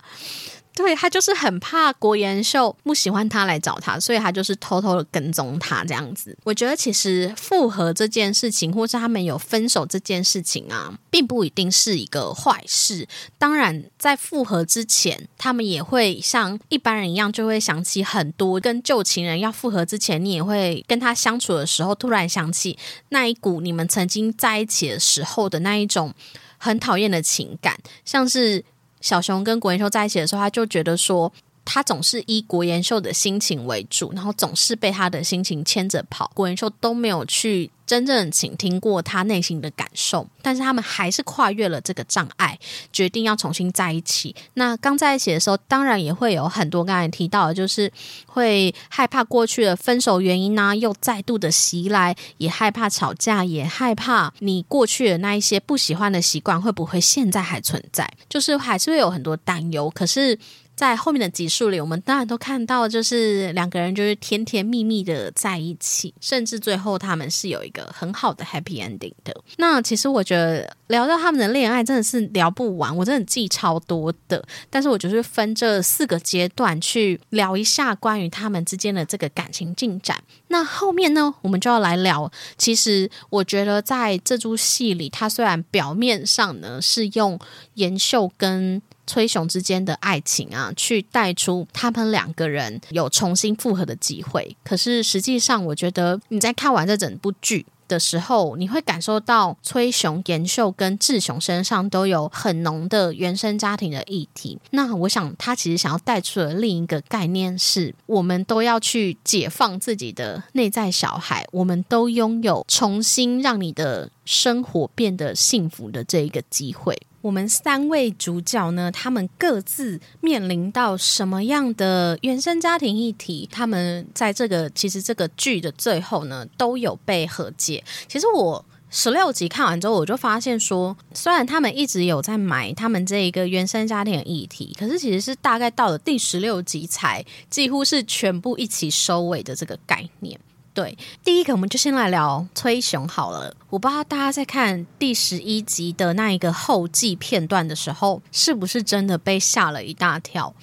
[0.82, 6.36] 对他就是很怕国妍秀不喜欢他来找他，所以他就是偷偷的跟踪他这样子。
[6.44, 13.08] 我觉得其实复合这件事情，或是他们有分手这件事情啊，并不一定是一个坏事。
[13.38, 22.78] 当然，在复合之前，他们也会像一般人一样，就会想起很多跟旧情人要复合之前，你也会跟他相处的时候，突然想起
[23.10, 26.14] 那一股你们曾经在一起的时候的那一种
[26.58, 28.66] 很讨厌的情感，像是。
[29.02, 31.32] 小熊跟国研秀在一起的时候，他就觉得说，
[31.66, 37.70] 他总是以国研秀的心情为主，然后总是被他的心情牵着跑，国研秀都没有去。
[37.92, 42.58] 真正倾听过他内心的感受，但是他们还是跨越了这个障碍，
[42.94, 44.34] 决定要重新在一起。
[44.54, 47.92] 那刚在一起的时候，当然也会有很多刚才提到的，就是
[48.26, 59.90] 会害怕过去的分手原因呢，又再度的袭来，也害怕吵架，也害怕你过去的那一些不喜欢的习惯会不会现在还存在，就是还是会有很多担忧。
[59.90, 60.40] 可是。
[60.82, 69.32] 在后面的集数里，我们当然都看到，就是两个人就是甜甜蜜蜜的在一起，甚至最后他们是有一个很好的 happy ending 的。
[69.58, 74.44] 那其实我觉得聊到他们的恋爱真的是聊不完，我真的记超多的。
[74.72, 80.24] 但是我就是分这四个阶段去聊一下关于他们之间的这个感情进展。
[80.48, 82.32] 那后面呢，我们就要来聊。
[82.58, 87.40] 其实我觉得在这出戏里，他虽然表面上呢是用
[87.76, 94.56] 妍秀跟崔雄之间的爱情啊，去带出他们两个人有重新复合的机会。
[94.64, 104.58] 可是实际上，我觉得你在看完这整部剧的时候，你会感受到崔雄、严秀跟志雄身上都有很浓的原生家庭的议题。
[104.70, 116.98] 那我想，他其实想要带出的另一个概念是，我们都要去解放自己的内在小孩，我们都拥有重新让你的生活变得幸福的这一个机会。
[117.22, 123.48] 我们三位主角呢，他们各自面临到什么样的原生家庭议题？
[123.52, 127.84] 他们在这个其实这个剧的最后呢，都有被和解。
[128.08, 140.40] 其实我十六集看完之后，我就发现说，虽然他们一直有在埋他们这一个原生家庭的议题，可是其实是大概到了第十六集才几乎是全部一起收尾的这个概念。
[140.74, 143.54] 对，第一个我们就先来聊崔雄好了。
[143.70, 150.54] 我不知道大家在看第十一集的那一个后记片段的时候，是不是真的被吓了一大跳？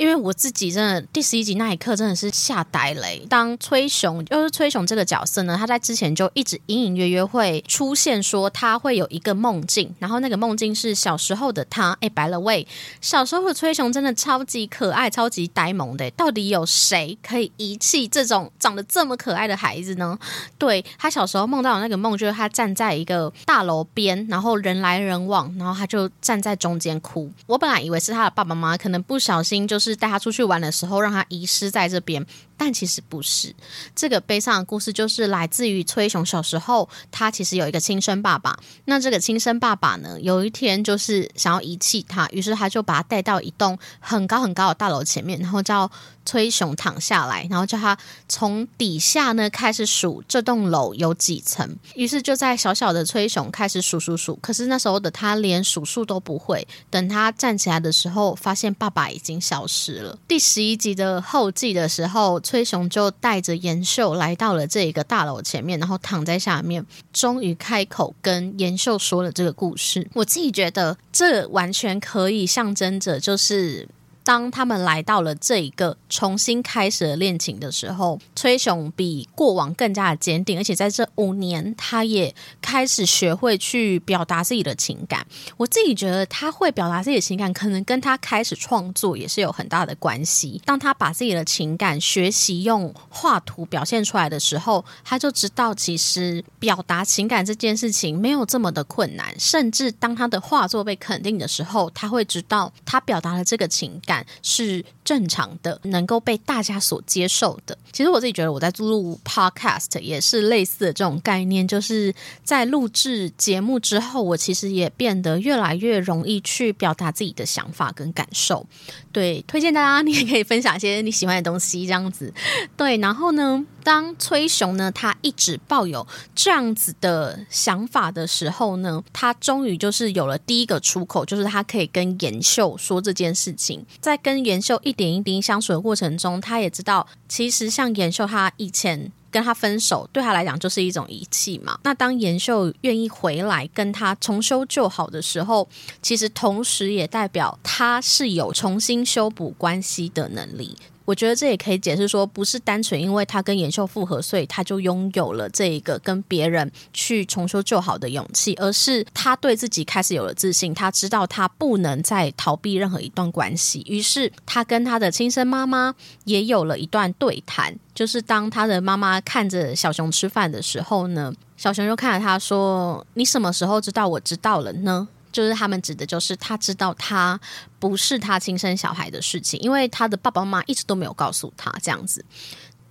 [0.00, 3.06] 因为我自己真的第十一集那一刻真的是吓呆了。
[3.28, 11.94] 当崔雄就是崔雄这个角色呢，他在之前就一直隐隐约约会出现，说他会有一个梦境，然后那个梦境是小时候的他。
[12.00, 12.66] 哎，白了喂，
[13.02, 16.10] 小时候的崔雄真的超级可爱、超级呆萌的。
[16.12, 20.18] 到底有谁可以遗弃这种长得这么可爱的孩子呢？
[20.56, 27.30] 对他小时候梦到的那个梦，就是他站在一个大楼边，然后人来人往，然后他就站在中间哭。
[27.46, 29.89] 我本来以为是他的爸爸妈妈，可能不小心就是。
[29.90, 32.24] 是带他出去玩的时候，让他遗失在这边。
[32.60, 33.54] 但其实不是，
[33.96, 38.54] 这个悲伤的故事就是来自于崔雄小时候，他其实有一个亲生爸爸。
[38.84, 45.90] 那这个亲生爸爸呢，有一天就是想要遗弃他，于是他就把他带到一栋很高很高的大楼前面，然后叫
[46.26, 47.96] 崔雄躺下来，然后叫他
[48.28, 51.66] 从底下呢开始数这栋楼有几层。
[51.94, 56.68] 于是就在小小的崔雄开始数数数，可是那时候的他连数数都不会。
[56.90, 60.18] 等他站起来的时候，发现爸爸已经消失了。
[60.28, 62.38] 第十一集的后记的时候。
[62.50, 70.10] 崔雄就带着延秀来到了这一个大楼前面，然后躺在下面，终于开口跟延秀说了这个故事。
[70.14, 73.86] 我自己觉得，这完全可以象征着，就是。
[74.30, 85.26] 当他们来到了这一个重新开始的恋情的时候，崔雄比过往更加的坚定，而且在这五年，他也开始学会去表达自己的情感。
[85.56, 90.62] 我自己觉得他会表达自己的情感，可能跟他开始创作也是有很大的关系。
[90.64, 99.34] 当他把自己的情感学习用画图表现出来的时候，他就知道其实表达情感这件事情没有这么的困难。
[99.40, 107.76] 甚至当他的画作被肯定的时候，他会知道他表达了这个情感是正常的，能够被大家所接受的。
[107.90, 118.64] 其实我自己觉得我在录 podcast 也是类似的这种概念，就是在录制节目之后，我其实也变得越来越容易去表达自己的想法跟感受。
[119.10, 122.32] 对，推荐大家你也可以分享一些你喜欢的东西，这样子。
[122.76, 126.06] 对，然后呢，当崔雄呢他一直抱有
[126.36, 133.84] 这样子的想法的时候呢，他终于就是有了第一个出口，就是他可以跟严秀说这件事情。
[134.00, 139.10] 在跟严秀一点一滴相处的过程中，他也知道，其实像妍秀他以前。
[139.32, 141.78] 跟他分手对他来讲就是一种遗弃嘛。
[141.84, 145.68] 那当妍秀愿意回来跟他重修旧好的时候，
[146.02, 150.76] 其实同时也代表他是有重新修补关系的能力。
[151.10, 165.92] 我觉得这也可以解释说，不是单纯因为他跟延秀复合，所以他就拥有了这一个跟别人去重修旧好的勇气，而是他对自己开始有了自信，他知道他不能再逃避任何一段关系，于是他跟他的亲生妈妈
[166.26, 167.76] 也有了一段对谈。
[167.92, 175.08] 就是当他的妈妈看着小熊吃饭的时候呢，小熊就看着他说：“你什么时候知道我知道了呢？”
[175.40, 177.40] 就是他们指的就是他知道他
[177.78, 182.22] 不是他亲生小孩的事情，因为他的爸爸妈妈一直都没有告诉他这样子。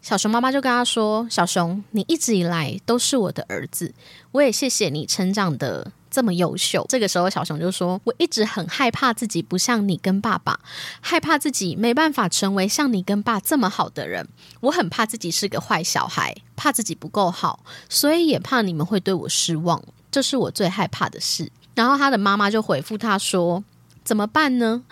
[0.02, 3.94] 小熊妈妈就跟他说：“小熊，你一直以来都是我的儿子，
[4.32, 10.60] 我也谢谢你成长的这么优秀。”这个时候，小熊就说：“我一直很害怕自己不像你跟爸爸，
[11.02, 14.28] 害怕自己没办法成为像你跟爸这么好的人。
[14.62, 19.84] 我很怕自己是个坏小孩，怕自己不够好，所以也怕你们会对我失望。
[20.10, 23.64] 这是我最害怕的事。”然后他的妈妈就回复他说
[24.04, 24.84] ：“怎么办呢？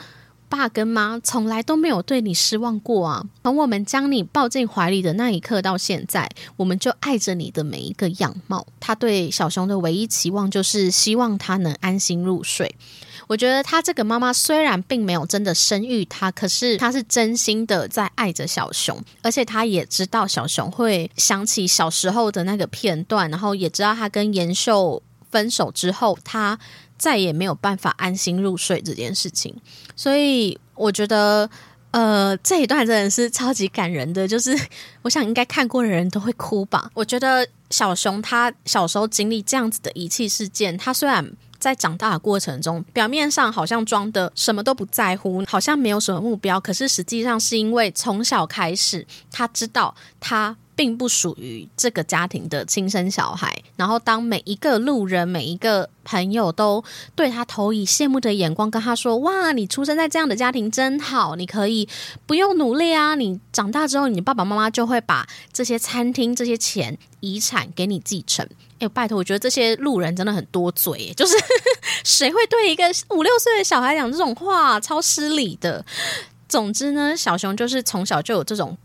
[0.47, 3.25] 爸跟妈从来都没有对你失望过啊！
[3.43, 8.65] 从我们将你抱进怀里的那一刻到现在，我们就爱着你的每一个样貌。
[8.79, 12.73] 他对小熊的唯一期望就是希望他能安心入睡。
[13.27, 26.57] 我觉得他这个妈妈虽然并没有真的生育他，可是他是真心的在爱着小熊，而且他也知道小熊会想起小时候的那个片段，然后也知道他跟延秀。”分手之后，他
[26.97, 29.55] 再也没有办法安心入睡这件事情，
[29.95, 31.49] 所以我觉得，
[31.91, 34.57] 呃，这一段真的是超级感人的，就是
[35.03, 36.89] 我想应该看过的人都会哭吧。
[36.93, 50.55] 我觉得小熊他小时候经历这样子的遗弃事件，他虽然在长大的过程中，表面上好像装的什么都不在乎，好像没有什么目标，可是实际上是因为从小开始，他知道他。
[50.77, 53.61] 并不属于这个家庭的亲生小孩。
[53.75, 56.81] 然后，当每一个路人、每一个朋友都
[57.15, 61.89] 对他投以羡慕的眼光，跟他说：“哇，你出生在这样的家庭真好，你可以
[62.27, 63.15] 不用努力啊！
[63.15, 68.47] 你长大之后，你爸爸妈妈就会把这些餐厅、这些钱、遗产给你继承。”
[68.79, 71.35] 哎，拜托，我觉得这些路人真的很多嘴，就是
[72.03, 75.83] 谁会对一个五六岁的小孩讲这种话，超失礼的。
[76.47, 78.77] 总之呢，小熊就是从小就有这种。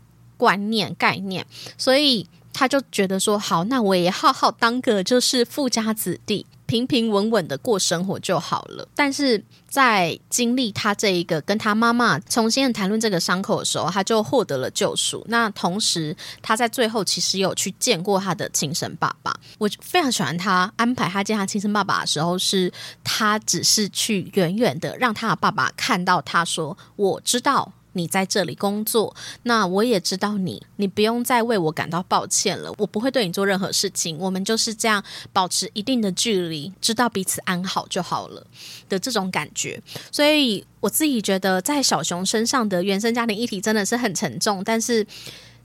[0.43, 1.45] 观念概念，
[1.77, 8.85] 所以他就觉得说好，那我也好好当个就是富家子弟，平平稳稳的过生活就好了。
[8.93, 15.25] 但是在经历他这一个跟他妈妈重新谈论这个伤口的时候，他就获得了救赎。
[15.29, 19.33] 那同时，他在最后其实有去见过他的亲生爸爸。
[19.57, 22.69] 我非常喜欢他安排他见他亲生爸爸的时候，是
[23.01, 27.71] 他只是去远远的让他的爸爸看到，他说我知道。
[27.93, 32.73] 你在这里工作，那我也知道你，你不用再为我感到抱歉了。
[32.77, 38.45] 我不会对你做任何事情，我们就是这样保持一定的距离，知道彼此安好就好了
[38.89, 39.81] 的这种感觉。
[40.11, 45.05] 所以我自己觉得，在小熊身上的原生家庭议题真的是很沉重，但是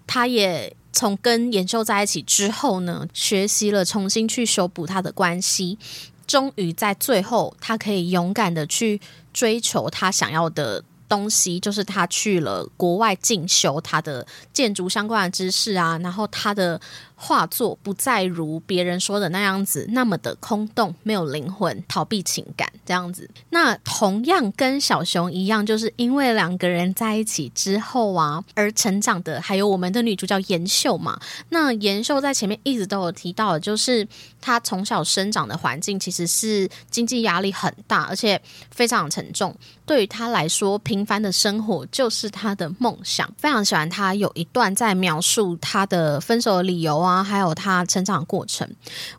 [0.07, 5.79] 他也从跟严秀在一起之后呢，学习了重新去修补他的关系，
[6.27, 9.01] 终于在最后，他可以勇敢的去
[9.33, 10.85] 追求他想要的。
[11.09, 16.81] 东西就是他去了国外进修他的建筑相关的知识啊，然后他的
[17.21, 23.29] 画作不再如别人说的那样子那么的空洞，没有灵魂，逃避情感这样子。
[23.51, 31.19] 那同样跟小熊一样，就是因为两个人在一起之后啊，而成长的，还有我们的女主角妍秀嘛。
[31.49, 34.07] 那妍秀在前面一直都有提到，就是
[34.41, 38.41] 她从小生长的环境其实是经济压力很大，而且
[38.71, 39.55] 非常沉重。
[39.85, 43.29] 对于她来说，平凡的生活就是她的梦想。
[43.39, 48.69] 非常喜欢她有一段在描述她的分手的理由啊，啊还有她成长过程。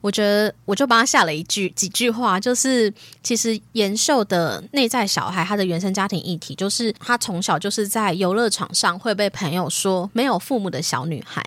[0.01, 11.43] 我觉得我就帮她下了一句几句话，就是其实延秀的内在小孩，他的原生家庭议题，就是他从小就是在游乐场上会被朋友说没有父母的小女孩。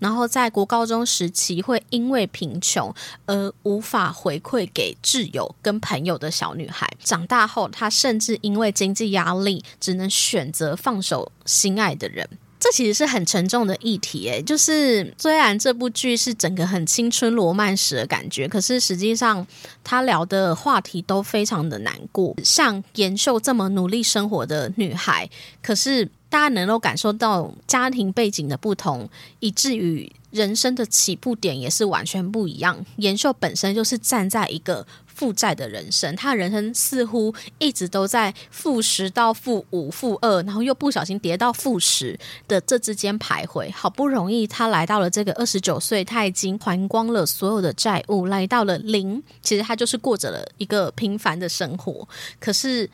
[0.00, 2.92] 然后在国高中时期，会因为贫穷
[3.26, 6.86] 而无法回馈给挚友跟朋友的小女孩。
[7.02, 12.28] 长大后，她甚至因为经济压力，只能选择放手心爱的人。
[12.64, 19.46] 这其实是很沉重的议题，诶，就是虽然这部剧是整个很青春罗曼史的感觉，可是实际上
[19.84, 22.34] 他聊的话题都非常的难过。
[22.42, 25.28] 像妍秀这么努力生活的女孩，
[25.60, 26.08] 可是。
[26.30, 29.08] 大家能够感受到家庭背景的不同，
[29.38, 32.84] 以至于人生的起步点也是完全不一样。
[32.96, 34.84] 妍秀本身就是站在一个
[35.14, 43.72] 负债的人生，他的人生似乎一直都在负十到负五、负二，然后又不小心跌到负十的这之间徘徊。
[43.72, 49.22] 好不容易他来到了这个二十九岁，他已经还光了所有的债务，来到了零。
[49.40, 52.06] 其实他就是过着了一个平凡的生活，
[52.38, 52.90] 可是。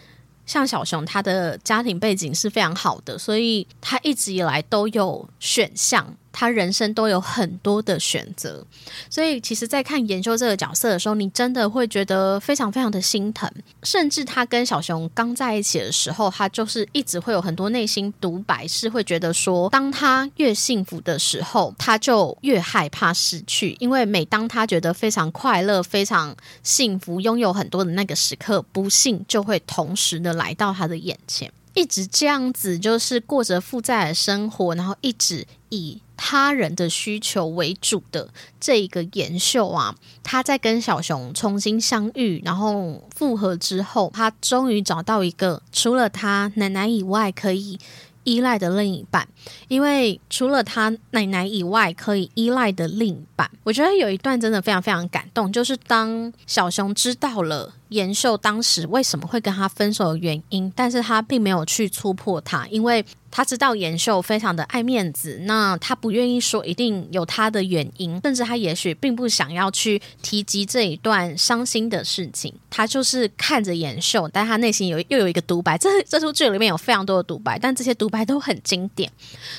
[0.47, 6.05] 像小熊，他的家庭背景是非常好的，所以他一直以来都有选项。
[6.33, 8.65] 他人生都有很多的选择，
[9.09, 13.51] 所以其实，在看研究这个角色的时候，你真的会觉得非常非常的心疼。
[13.83, 31.53] 甚至他跟小熊刚在一起的时候，他就是一直会有很多内心独白，是会觉得说，当他越幸福的时候，他就越害怕失去，因为每当他觉得非常快乐、非常幸福、拥有很多的那个时刻，不幸就会同时的来到他的眼前。
[31.73, 38.29] 一直这样子，就是过着负债的生活，然后一直以他人的需求为主的
[38.61, 47.79] 这一个妍秀啊，他在跟小熊重新相遇，然后复合之后，他终于找到一个除了他奶奶以外可以
[48.25, 49.27] 依赖的另一半。
[49.69, 57.73] 因为除了他奶奶以外可以依赖的另一半，我觉得有一段真的非常非常感动，就是当小熊知道了。
[57.91, 79.11] 延秀当时为什么会跟他分手的原因，但是他并没有去戳破他，因为他知道延秀非常的爱面子，那他不愿意说一定有他的原因，甚至他也许并不想要去提及这一段伤心的事情，他就是看着延秀，但他内心有又有一个独白，这这出剧里面有非常多的独白，但这些独白都很经典，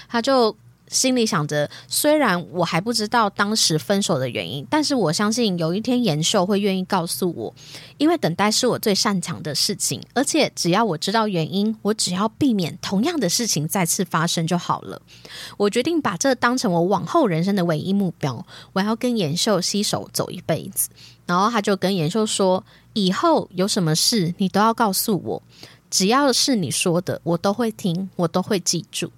[0.09, 0.55] 他就。
[0.91, 7.53] 心里想着，虽然我还不知道当时分手的原因，但是我相信有一天延寿会愿意告诉我，
[7.97, 15.01] 因为等待是我最擅长的事情，而且只要我知道原因，我只要避免同样的事情再次发生就好了。
[15.55, 20.89] 我决定把这当成我往后人生的唯一目标，我要跟延寿携手走一辈子。
[21.25, 25.41] 然后他就跟延寿说，以后有什么事你都要告诉我，
[25.89, 29.09] 只要是你说的，我都会听，我都会记住。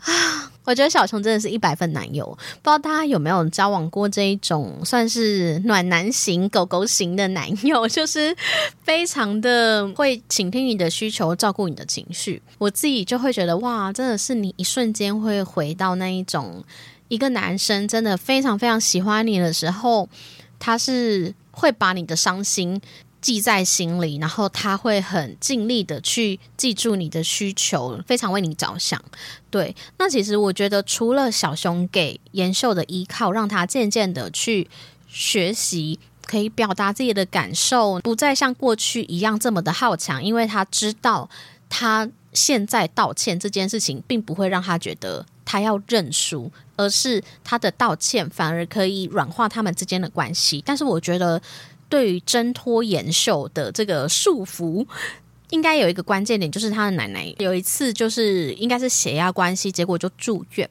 [0.00, 0.52] 啊。
[0.66, 8.36] 我觉得小熊真的是一百分男友，不知道大家有没有交往过这一种算是暖男型、狗狗型的男友， 就是
[8.82, 12.42] 非常的会倾听你的需求，照顾你的情绪。
[12.58, 16.64] 我自己就会觉得哇，真的是你一瞬间会回到那一种，
[17.06, 20.08] 一个男生真的非常非常喜欢你的时候，
[20.58, 22.80] 他是会把你的伤心。
[23.26, 29.02] 记在心里，然后他会很尽力的去记住你的需求，非常为你着想。
[29.50, 34.70] 对，那其实我觉得，除了小熊给延秀的依靠，让他渐渐的去
[35.08, 41.28] 学习，可以表达自己的感受，不再像过去一样这么的好强，因为他知道
[41.68, 50.62] 他现在道歉这件事情，并不会让他觉得他要认输，而是他的道歉反而可以软化他们之间的关系。
[50.64, 51.42] 但是我觉得。
[51.88, 54.86] 对于挣脱延寿的这个束缚，
[55.50, 60.68] 应该有一个关键点，就是他的奶奶有一次就是应该是血压关系，结果就住院。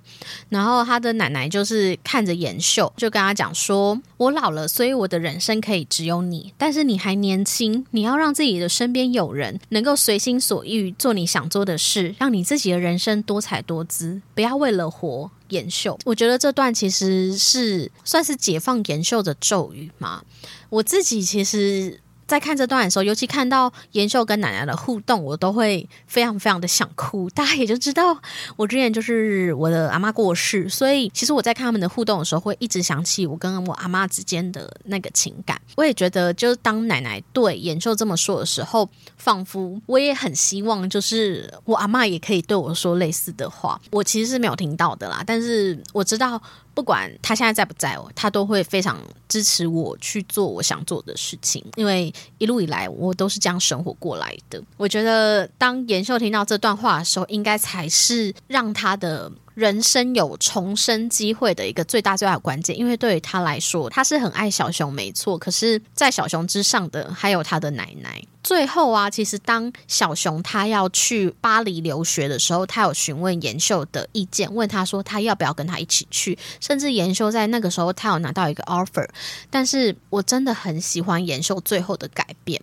[0.50, 20.24] 然后他的奶奶就是看着延秀，就跟他讲说：“我老了，所以我的人生可以只有你，但是你还年轻，你要让自己的身边有人能够随心所欲做你想做的事，让你自己的人生多彩多姿，不要为了活。”延秀，我觉得这段其实是算是解放延秀的咒语嘛。
[20.70, 27.30] 我自己其实在看这段的时候，尤其看到延秀跟奶奶的互动，我都会非常非常的想哭。
[27.30, 28.18] 大家也就知道，
[28.56, 35.60] 我之前就是我的阿妈过世，所以其实我在看他们的互动的时候，会一直想起我跟我阿妈之间的那个情感。
[35.76, 43.80] 我也觉得，就是当奶奶对延秀这么说的时候，仿佛我也很希望，就是我阿妈也可以对我说类似的话。
[43.92, 46.42] 我其实是没有听到的啦，但是我知道。
[46.76, 54.62] 不管他现在在不在哦，他都会非常支持我去做我想做的事情，因为一路以来我都是这样生活过来的。
[54.78, 59.32] 我觉得当严秀听到这段话的时候，应该才是让他的。
[59.56, 65.38] 人生有重生机会的一个最大最大的关键，因为对于他来说，他是很爱小熊，没错。
[65.38, 68.22] 可是，在小熊之上的还有他的奶奶。
[68.44, 76.38] 最后啊，其实当小熊他要去巴黎留学的时候，他有询问延秀的意见，问他说他要不要跟他一起去。
[76.60, 79.08] 甚至延秀在那个时候，他有拿到一个 offer。
[79.50, 82.62] 但是我真的很喜欢延秀最后的改变，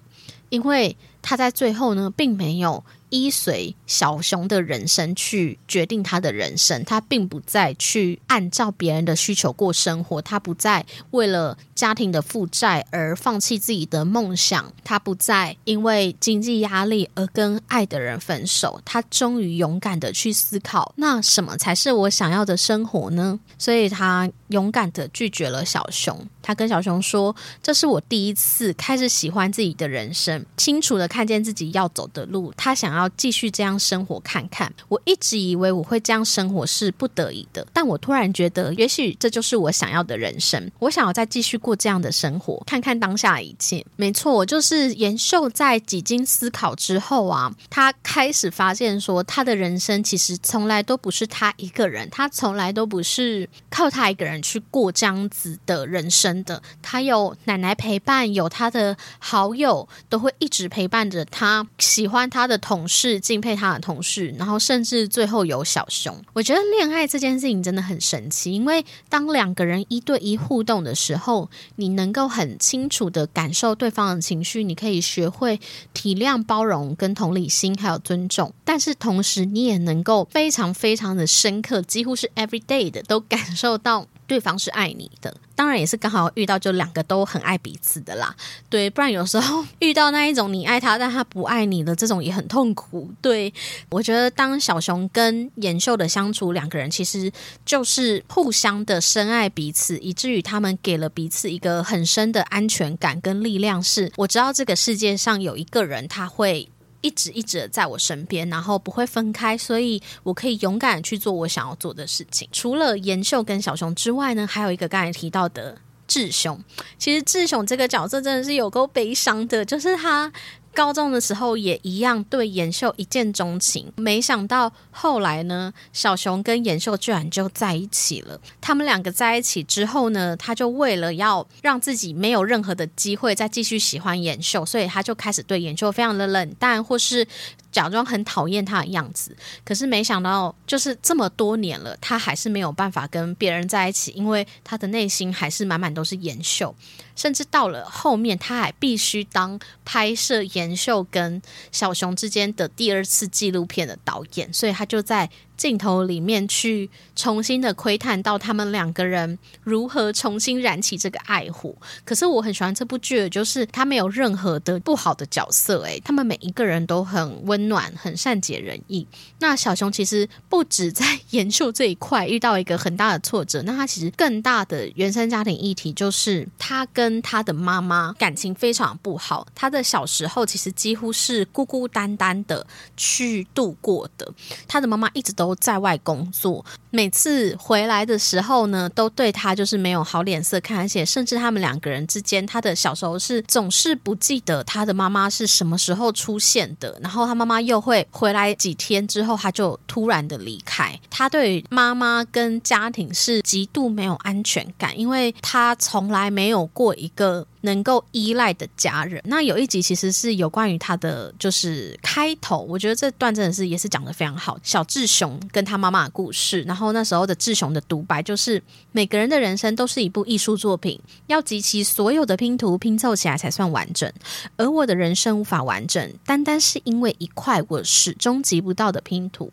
[0.50, 2.84] 因为他在最后呢，并没有。
[3.12, 23.40] 依随小熊的人生去决定他的人生，他并不再去按照别人的需求过生活，他不再为了家庭的负债而放弃自己的梦想，他不再因为经济压力而跟爱的人分手，他终于勇敢的去思考，那什么才是我想要的生活呢？
[23.58, 34.72] 所以他勇敢的拒绝了小熊，他跟小熊说：“这是我第一次开始喜欢自己的人生，清楚的看见自己要走的路，他想要。”继续这样生活看看。
[34.88, 40.68] 我一直以为我会这样生活是不得已的，但我突然觉得，也许这就是我想要的人生。
[40.80, 43.84] 我想要再继续过这样的生活，看看当下一切。
[43.96, 56.62] 没错，我就是延秀在几经思考之后啊，他开始发现说，他的人生其实从来都不是他一个人，他从来都不是靠他一个人去过这样子的人生的。
[56.82, 62.86] 他有奶奶陪伴，有他的好友都会一直陪伴着他，喜欢他的同。
[62.92, 66.14] 事敬佩他的同事，然后甚至最后有小熊。
[66.34, 75.60] 我觉得恋爱这件事情真的很神奇，因为当两个人一对一互动的时候，你能够很清楚的感受对方的情绪，你可以学会
[75.92, 78.52] 体谅、包容、跟同理心，还有尊重。
[78.64, 84.06] 但是同时，你也能够非常非常的深刻，几乎是 every day 的都感受到。
[84.32, 88.34] 对方是爱你的，当然也是刚好遇到就两个都很爱彼此的啦。
[88.70, 93.10] 对，不然有时候遇到那一种你爱他但他不爱你的这种也很痛苦。
[93.20, 93.52] 对
[93.90, 97.30] 我觉得当小熊跟妍秀的相处，两个人其实
[97.66, 103.82] 就是互相的深爱彼此，以至于他们给了彼此一个很深的安全感跟力量。
[103.82, 106.66] 是我知道这个世界上有一个人他会。
[107.02, 112.48] 一直一直在我身边，然后不会分开，所以我可以勇敢去做我想要做的事情。
[112.50, 115.76] 除了妍秀跟小熊之外呢，还有一个刚才提到的
[116.08, 116.58] 智雄。
[116.98, 120.32] 其实智雄这个角色真的是有够悲伤的，就是他。
[120.74, 128.40] 高中的时候也一样对妍秀一见钟情，没想到后来呢，小熊跟妍秀居然就在一起了。
[128.60, 137.26] 他们两个在一起之后呢，他就为了要让自己没有任何的机会再继续喜欢妍秀，所以他就开始对妍秀非常的冷淡，或是
[137.72, 139.36] 假装很讨厌他的样子。
[139.64, 146.72] 可是没想到，就是这么多年了，他还是没有办法跟别人在一起，因为他的内心还是满满都是妍秀。
[147.16, 155.28] 甚至到了后面，他还必须当拍摄妍秀跟小熊之间的第二次纪录片的导演，所以他就在。
[155.62, 161.72] 镜头里面去重新的窥探到他们两个人如何重新燃起这个爱火。
[162.04, 169.06] 可是我很喜欢这部剧，就是他没有任何的不好的角色，诶，他们每一个人都很温暖、很善解人意。
[169.38, 179.46] 那小熊其实不止在研究这一块遇到一个很大的挫折，那他其实更大的原生家庭议题就是他跟他的妈妈感情非常不好。
[179.54, 184.28] 他的小时候其实几乎是孤孤单单的去度过的，
[184.66, 185.51] 他的妈妈一直都。
[185.56, 200.98] 在外工作，每次回来的时候呢，都对他就是没有好脸色看，而且甚至他们两个人之间，他的小时候是总是不记得他的妈妈是什么时候出现的，然后他妈妈又会回来几天之后，他就突然的离开。
[201.10, 207.46] 他对妈妈跟家庭是极度没有安全感，因为他从来没有过一个。
[207.62, 214.58] 能够依赖的家人，那有一集其实是有关于他的，就是开头，我觉得这段真的是也是讲的非常好。
[214.62, 224.12] 小智雄跟他妈妈的故事，然后那时候的智雄的独白就是：每个人的人生都是一部艺术作品，要集齐所有的拼图拼凑起来才算完整。
[224.56, 229.52] 而我的人生无法完整，单单是因为一块我始终集不到的拼图。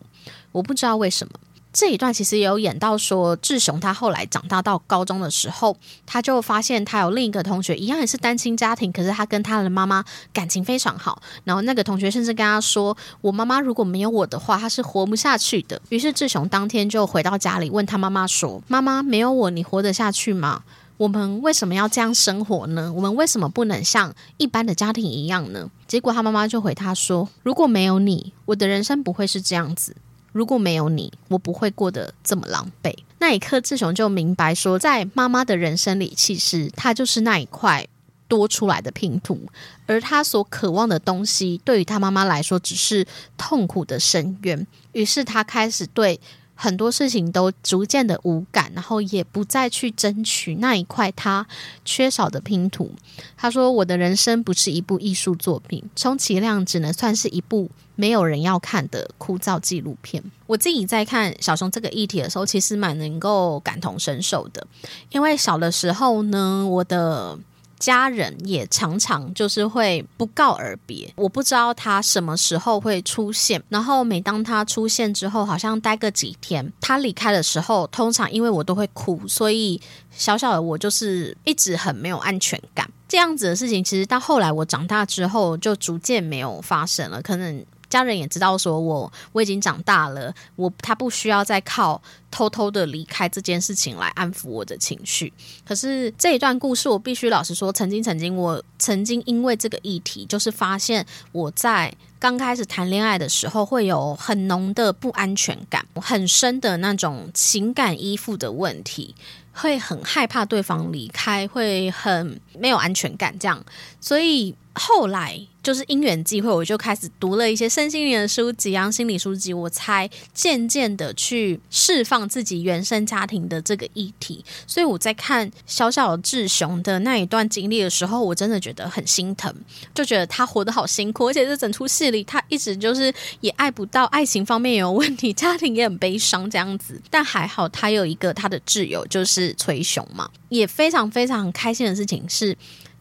[0.52, 1.32] 我不知道为什么。
[1.72, 11.22] 这一段其实也有演到说，志雄他后来长大到高中的时候，他就发现他有另一个同学，一样也是单亲家庭，可是他跟他的妈妈感情非常好。
[11.44, 20.64] 然后那个同学甚至跟他说：“我妈妈如果没有我的话，她是活不下去的。”于是志雄当天就回到家里，问他妈妈说：“妈妈，没有我，你活得下去吗？
[20.96, 22.92] 我们为什么要这样生活呢？
[22.92, 29.94] 我们为什么不能像一般的家庭一样呢？”结果他妈妈就回他说：“如果没有你，我的人生不会是这样子。”
[30.32, 32.94] 如果没有你，我不会过得这么狼狈。
[33.18, 37.86] 那一刻，志雄就明白说，在妈妈的人生里，其实他就是那一块
[38.28, 39.40] 多出来的拼图，
[39.86, 43.06] 而他所渴望的东西，对于他妈妈来说，只是
[43.36, 44.66] 痛苦的深渊。
[44.92, 46.20] 于是，他开始对。
[46.62, 51.46] 很多事情都逐渐的无感，然后也不再去争取那一块他
[51.86, 52.92] 缺少的拼图。
[53.34, 64.66] 他说：“我的人生不是一部艺术作品，充其量只能算是一部没有人要看的枯燥纪录片。”我自己在看小熊这个议题的时候，其实蛮能够感同身受的，
[65.08, 67.38] 因为小的时候呢，我的。
[67.80, 73.60] 家人也常常就是会不告而别，我不知道他什么时候会出现。
[73.70, 79.80] 然后每当他出现之后，好像待个几天，他离开的时候，通常因为我都会哭，所以
[80.12, 82.88] 小小的我就是一直很没有安全感。
[83.08, 87.20] 这样子的事情，其实到后来我长大之后，就逐渐没有发生了。
[87.20, 87.64] 可能。
[87.90, 95.30] 家人也知道，说我我已经长大了，我他不需要再靠偷偷的离开这件事情来安抚我的情绪。
[95.66, 109.14] 可是这一段故事，我必须老实说，曾经曾经，我曾经因为这个议题，就是发现我在刚开始谈恋爱的时候，会有很浓的不安全感，很深的那种情感依附的问题。
[109.52, 113.62] 会很害怕对方离开，会很没有安全感，这样。
[114.00, 124.44] 所以后来就是因缘际会，我就开始读了一些身心灵的书籍啊，心理书籍，我才渐渐的去释放自己原生家庭的这个议题。
[124.66, 129.54] 所以我在看小小志雄的那一段经历的时候，我真的觉得很心疼，
[129.94, 137.00] 就觉得他活得好辛苦，而且这整出戏里他一直就是也爱不到，爱情方面也有问题，家庭也很悲伤这样子。
[137.10, 139.54] 但还好他有一个他的挚友，就是。
[139.60, 142.56] 崔雄嘛，也非常非常开心的事情是，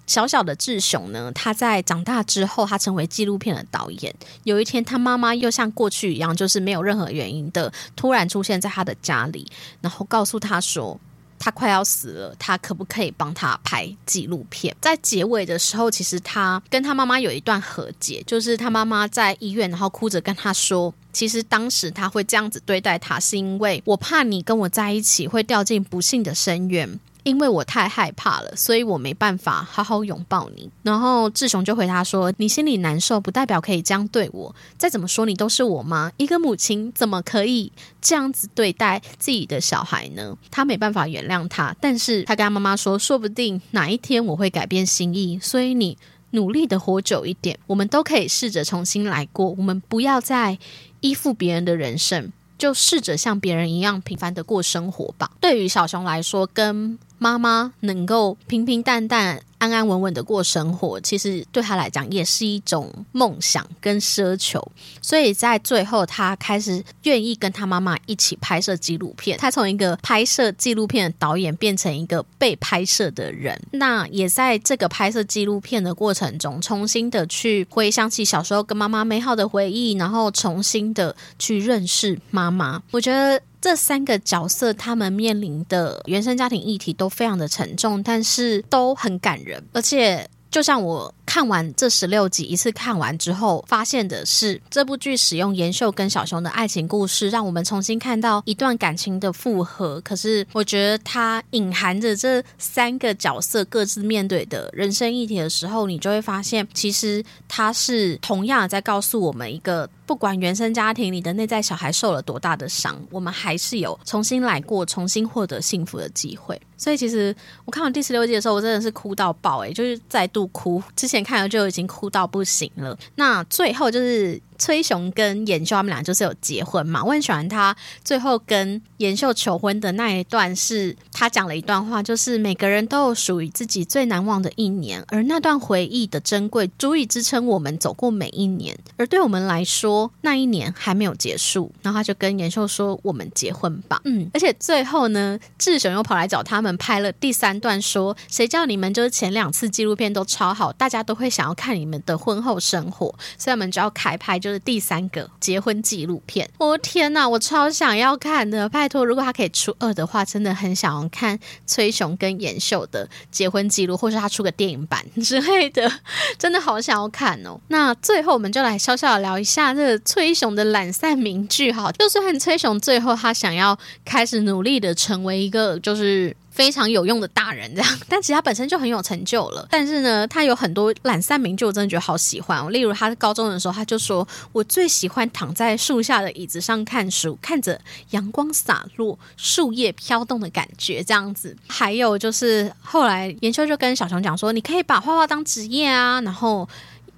[0.10, 4.14] 小小的志雄呢，他在长大之后，他成为纪录片的导演。
[4.44, 9.50] 有一天，他妈妈又像过去一样，就是没有任何原因的突然出现在他的家里，
[9.80, 11.00] 然后告诉他说。
[11.42, 14.76] 他快要死了，他可不可以帮他拍纪录片？
[14.82, 27.00] 在结尾的时候，其实他跟他妈妈有一段和解，就是他妈妈在医院，然后哭着跟他说：“其实当时他会这样子对待他，是因为我怕你跟我在一起会掉进不幸的深渊。”
[27.30, 30.70] 因为我太害怕了，所以我没办法好好拥抱你。
[30.84, 34.54] 然后志雄就回答说：“你心里难受，不代表可以这样对我。
[34.78, 36.12] 再怎么说，你都是我妈。
[36.18, 37.72] 一个母亲怎么可以
[38.02, 40.36] 这样子对待自己的小孩呢？
[40.50, 45.40] 他没办法原谅他，但是他跟他妈妈说，说不定哪一天我会改变心意。
[45.40, 45.98] 所以你
[46.32, 49.50] 努力的活久一点，我们都可以试着重新来过。
[49.52, 50.58] 我们不要再
[51.02, 55.32] 依附别人的人生。”就试着像别人一样平凡的过生活吧。
[55.40, 59.42] 对于小熊来说，跟妈妈能够平平淡淡。
[59.60, 64.66] 安安稳稳的过生活，其实对他来讲也是一种梦想跟奢求。
[65.02, 69.38] 所以在最后，他开始愿意跟他妈妈一起拍摄纪录片。
[69.38, 73.62] 他从一个拍摄纪录片的导演变成一个被拍摄的人。
[73.72, 82.82] 那也在这个拍摄纪录片的过程中，重新的去回想起小时候跟妈妈美好的回忆，然后重新的去认识妈妈。
[82.92, 83.42] 我觉得。
[83.62, 91.14] 这三个角色，他们面临的原生家庭议题都非常的沉重，但是都很感人，而且就像我。
[91.30, 100.02] 看完这十六集，一次看完之后，发现的是这部剧使用延秀跟小熊的爱情故事，让我们重新看到一段感情的复合。
[100.02, 116.60] 可是，我觉得它隐含着这三个角色各自面对的人生议题的时候，你就会发现，其实它是同样在告诉我们一个，不管原生家庭里的内在小孩受了多大的伤，我们还是有重新来过、重新获得幸福的机会。
[116.80, 120.82] 所以，其实我看完第十六集的时候，我真的是哭到爆，哎，就是再度哭。
[120.96, 121.20] 之前。
[121.20, 124.42] 看了就已经哭到不行了，那最后就是。
[124.60, 127.04] 崔雄跟妍秀他们俩就是有结婚嘛？
[127.04, 138.78] 我很喜欢他最后跟妍秀求婚的那一段，是他讲了一段话，就是每个人都有属于自己最难忘的一年，而那段回忆的珍贵，足以支撑我们走过每一年。
[138.98, 141.72] 而对我们来说，那一年还没有结束。
[141.82, 153.08] 然后他就跟妍秀说：“我们结婚吧。”嗯，而且最后呢，志雄又跑来找他们拍了第三段，说：“谁叫你们就是前两次纪录片都超好，大家都会想要看你们的婚后生活，
[153.38, 156.50] 所以我们就要开拍就。”就是第三个结婚纪录片。
[156.58, 158.68] 我天哪，我超想要看的！
[158.68, 161.38] 拜托，如果他可以出二的话，真的很想要看
[161.68, 165.92] 崔雄跟妍秀的结婚记录，或是他出个电影版 之类的，
[166.40, 167.60] 真的好想要看哦。
[167.68, 176.36] 那最后我们就来小小的聊一下这个崔雄的懒散名句哈，就是很崔雄最后他想要开始努力的成为一个就是。
[176.60, 179.66] 非常有用的大人，这样， 但其实他本身就很有成就了。
[179.72, 182.70] 但是呢，他有很多懒散名句，我真的觉得好喜欢。
[182.74, 187.80] 例如，他高中的时候，他就说：“我最喜欢躺在树下的椅子上看书，看着
[188.10, 191.56] 阳光洒落、树叶飘动的感觉。”这样子。
[191.66, 196.68] 还有就是后来，研究就跟小熊讲说：“你可以把画画当职业啊。”然后。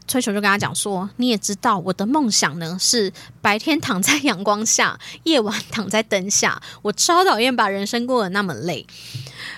[0.07, 6.61] 崔雄就跟他讲说：“你也知道，我的梦想呢是白天躺在阳光下，夜晚躺在灯下。
[6.81, 8.85] 我超讨厌把人生过得那么累。”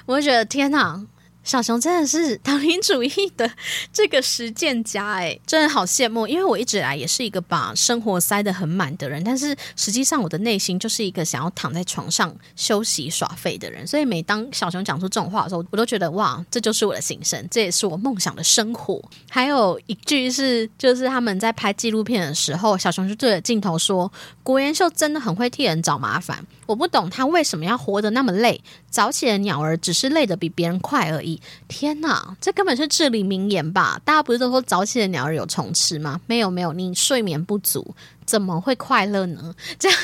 [0.05, 1.05] 我觉得天哪！
[1.43, 3.49] 小熊真的是党领主义的
[3.91, 6.25] 这个实践家哎，真的好羡慕。
[6.25, 13.85] 因为我一直来也是一个把生活塞得很满的人，但是实际上我的内心就是一个想要躺在床上休息耍废的人。
[13.85, 19.03] 所以每当小熊讲出这种话的时候，我都觉得哇，这就是我的心声，这也是我梦想的生活。
[19.29, 24.11] 还有一句是，就是他们在拍纪录片的时候，小熊就对着镜头说
[24.43, 31.32] ：“国元秀真的很会替人找麻烦。”我不懂他为什么要活得那么累，早起的鸟儿只是累得比别人快而已。
[31.67, 34.01] 天哪，这根本是至理名言吧？
[34.03, 36.19] 大家不是都说早起的鸟儿有虫吃吗？
[36.27, 39.53] 没有没有，你睡眠不足怎么会快乐呢？
[39.77, 39.97] 这样。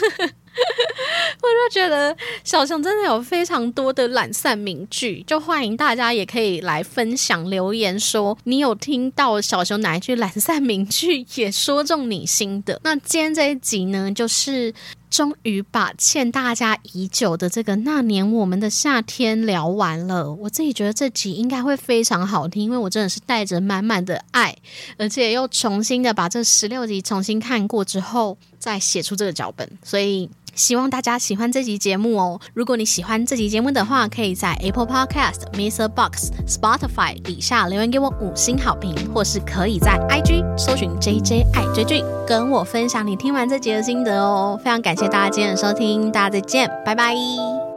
[1.42, 12.80] 我就觉得小熊真的有非常多的懒散名句，就欢迎大家也可以来分享留言，说你有听到小熊哪一句懒散名句也说中你心的。
[12.84, 14.74] 那今天这一集呢，就是
[15.10, 20.32] 终于把欠大家已久的这个那年我们的夏天聊完了。
[20.34, 24.56] 我自己觉得这集应该会非常好听，因为我真的是带着满满的爱，
[24.98, 30.30] 而且又重新的把这十六集重新看过之后，再写出这个脚本，所以。
[30.60, 32.40] 希望大家喜欢这集节目哦！
[32.54, 35.88] 如果你喜欢这集节目的话，可以在 Apple Podcast、Mr.
[35.88, 44.60] Box、Spotify 底下留言给我五星好评，或是可以在 IG 搜寻 JJ 爱追剧，跟我分享你听完这集的心得哦！
[44.62, 47.69] 非常感谢大家今天的收听，大家再见，拜拜。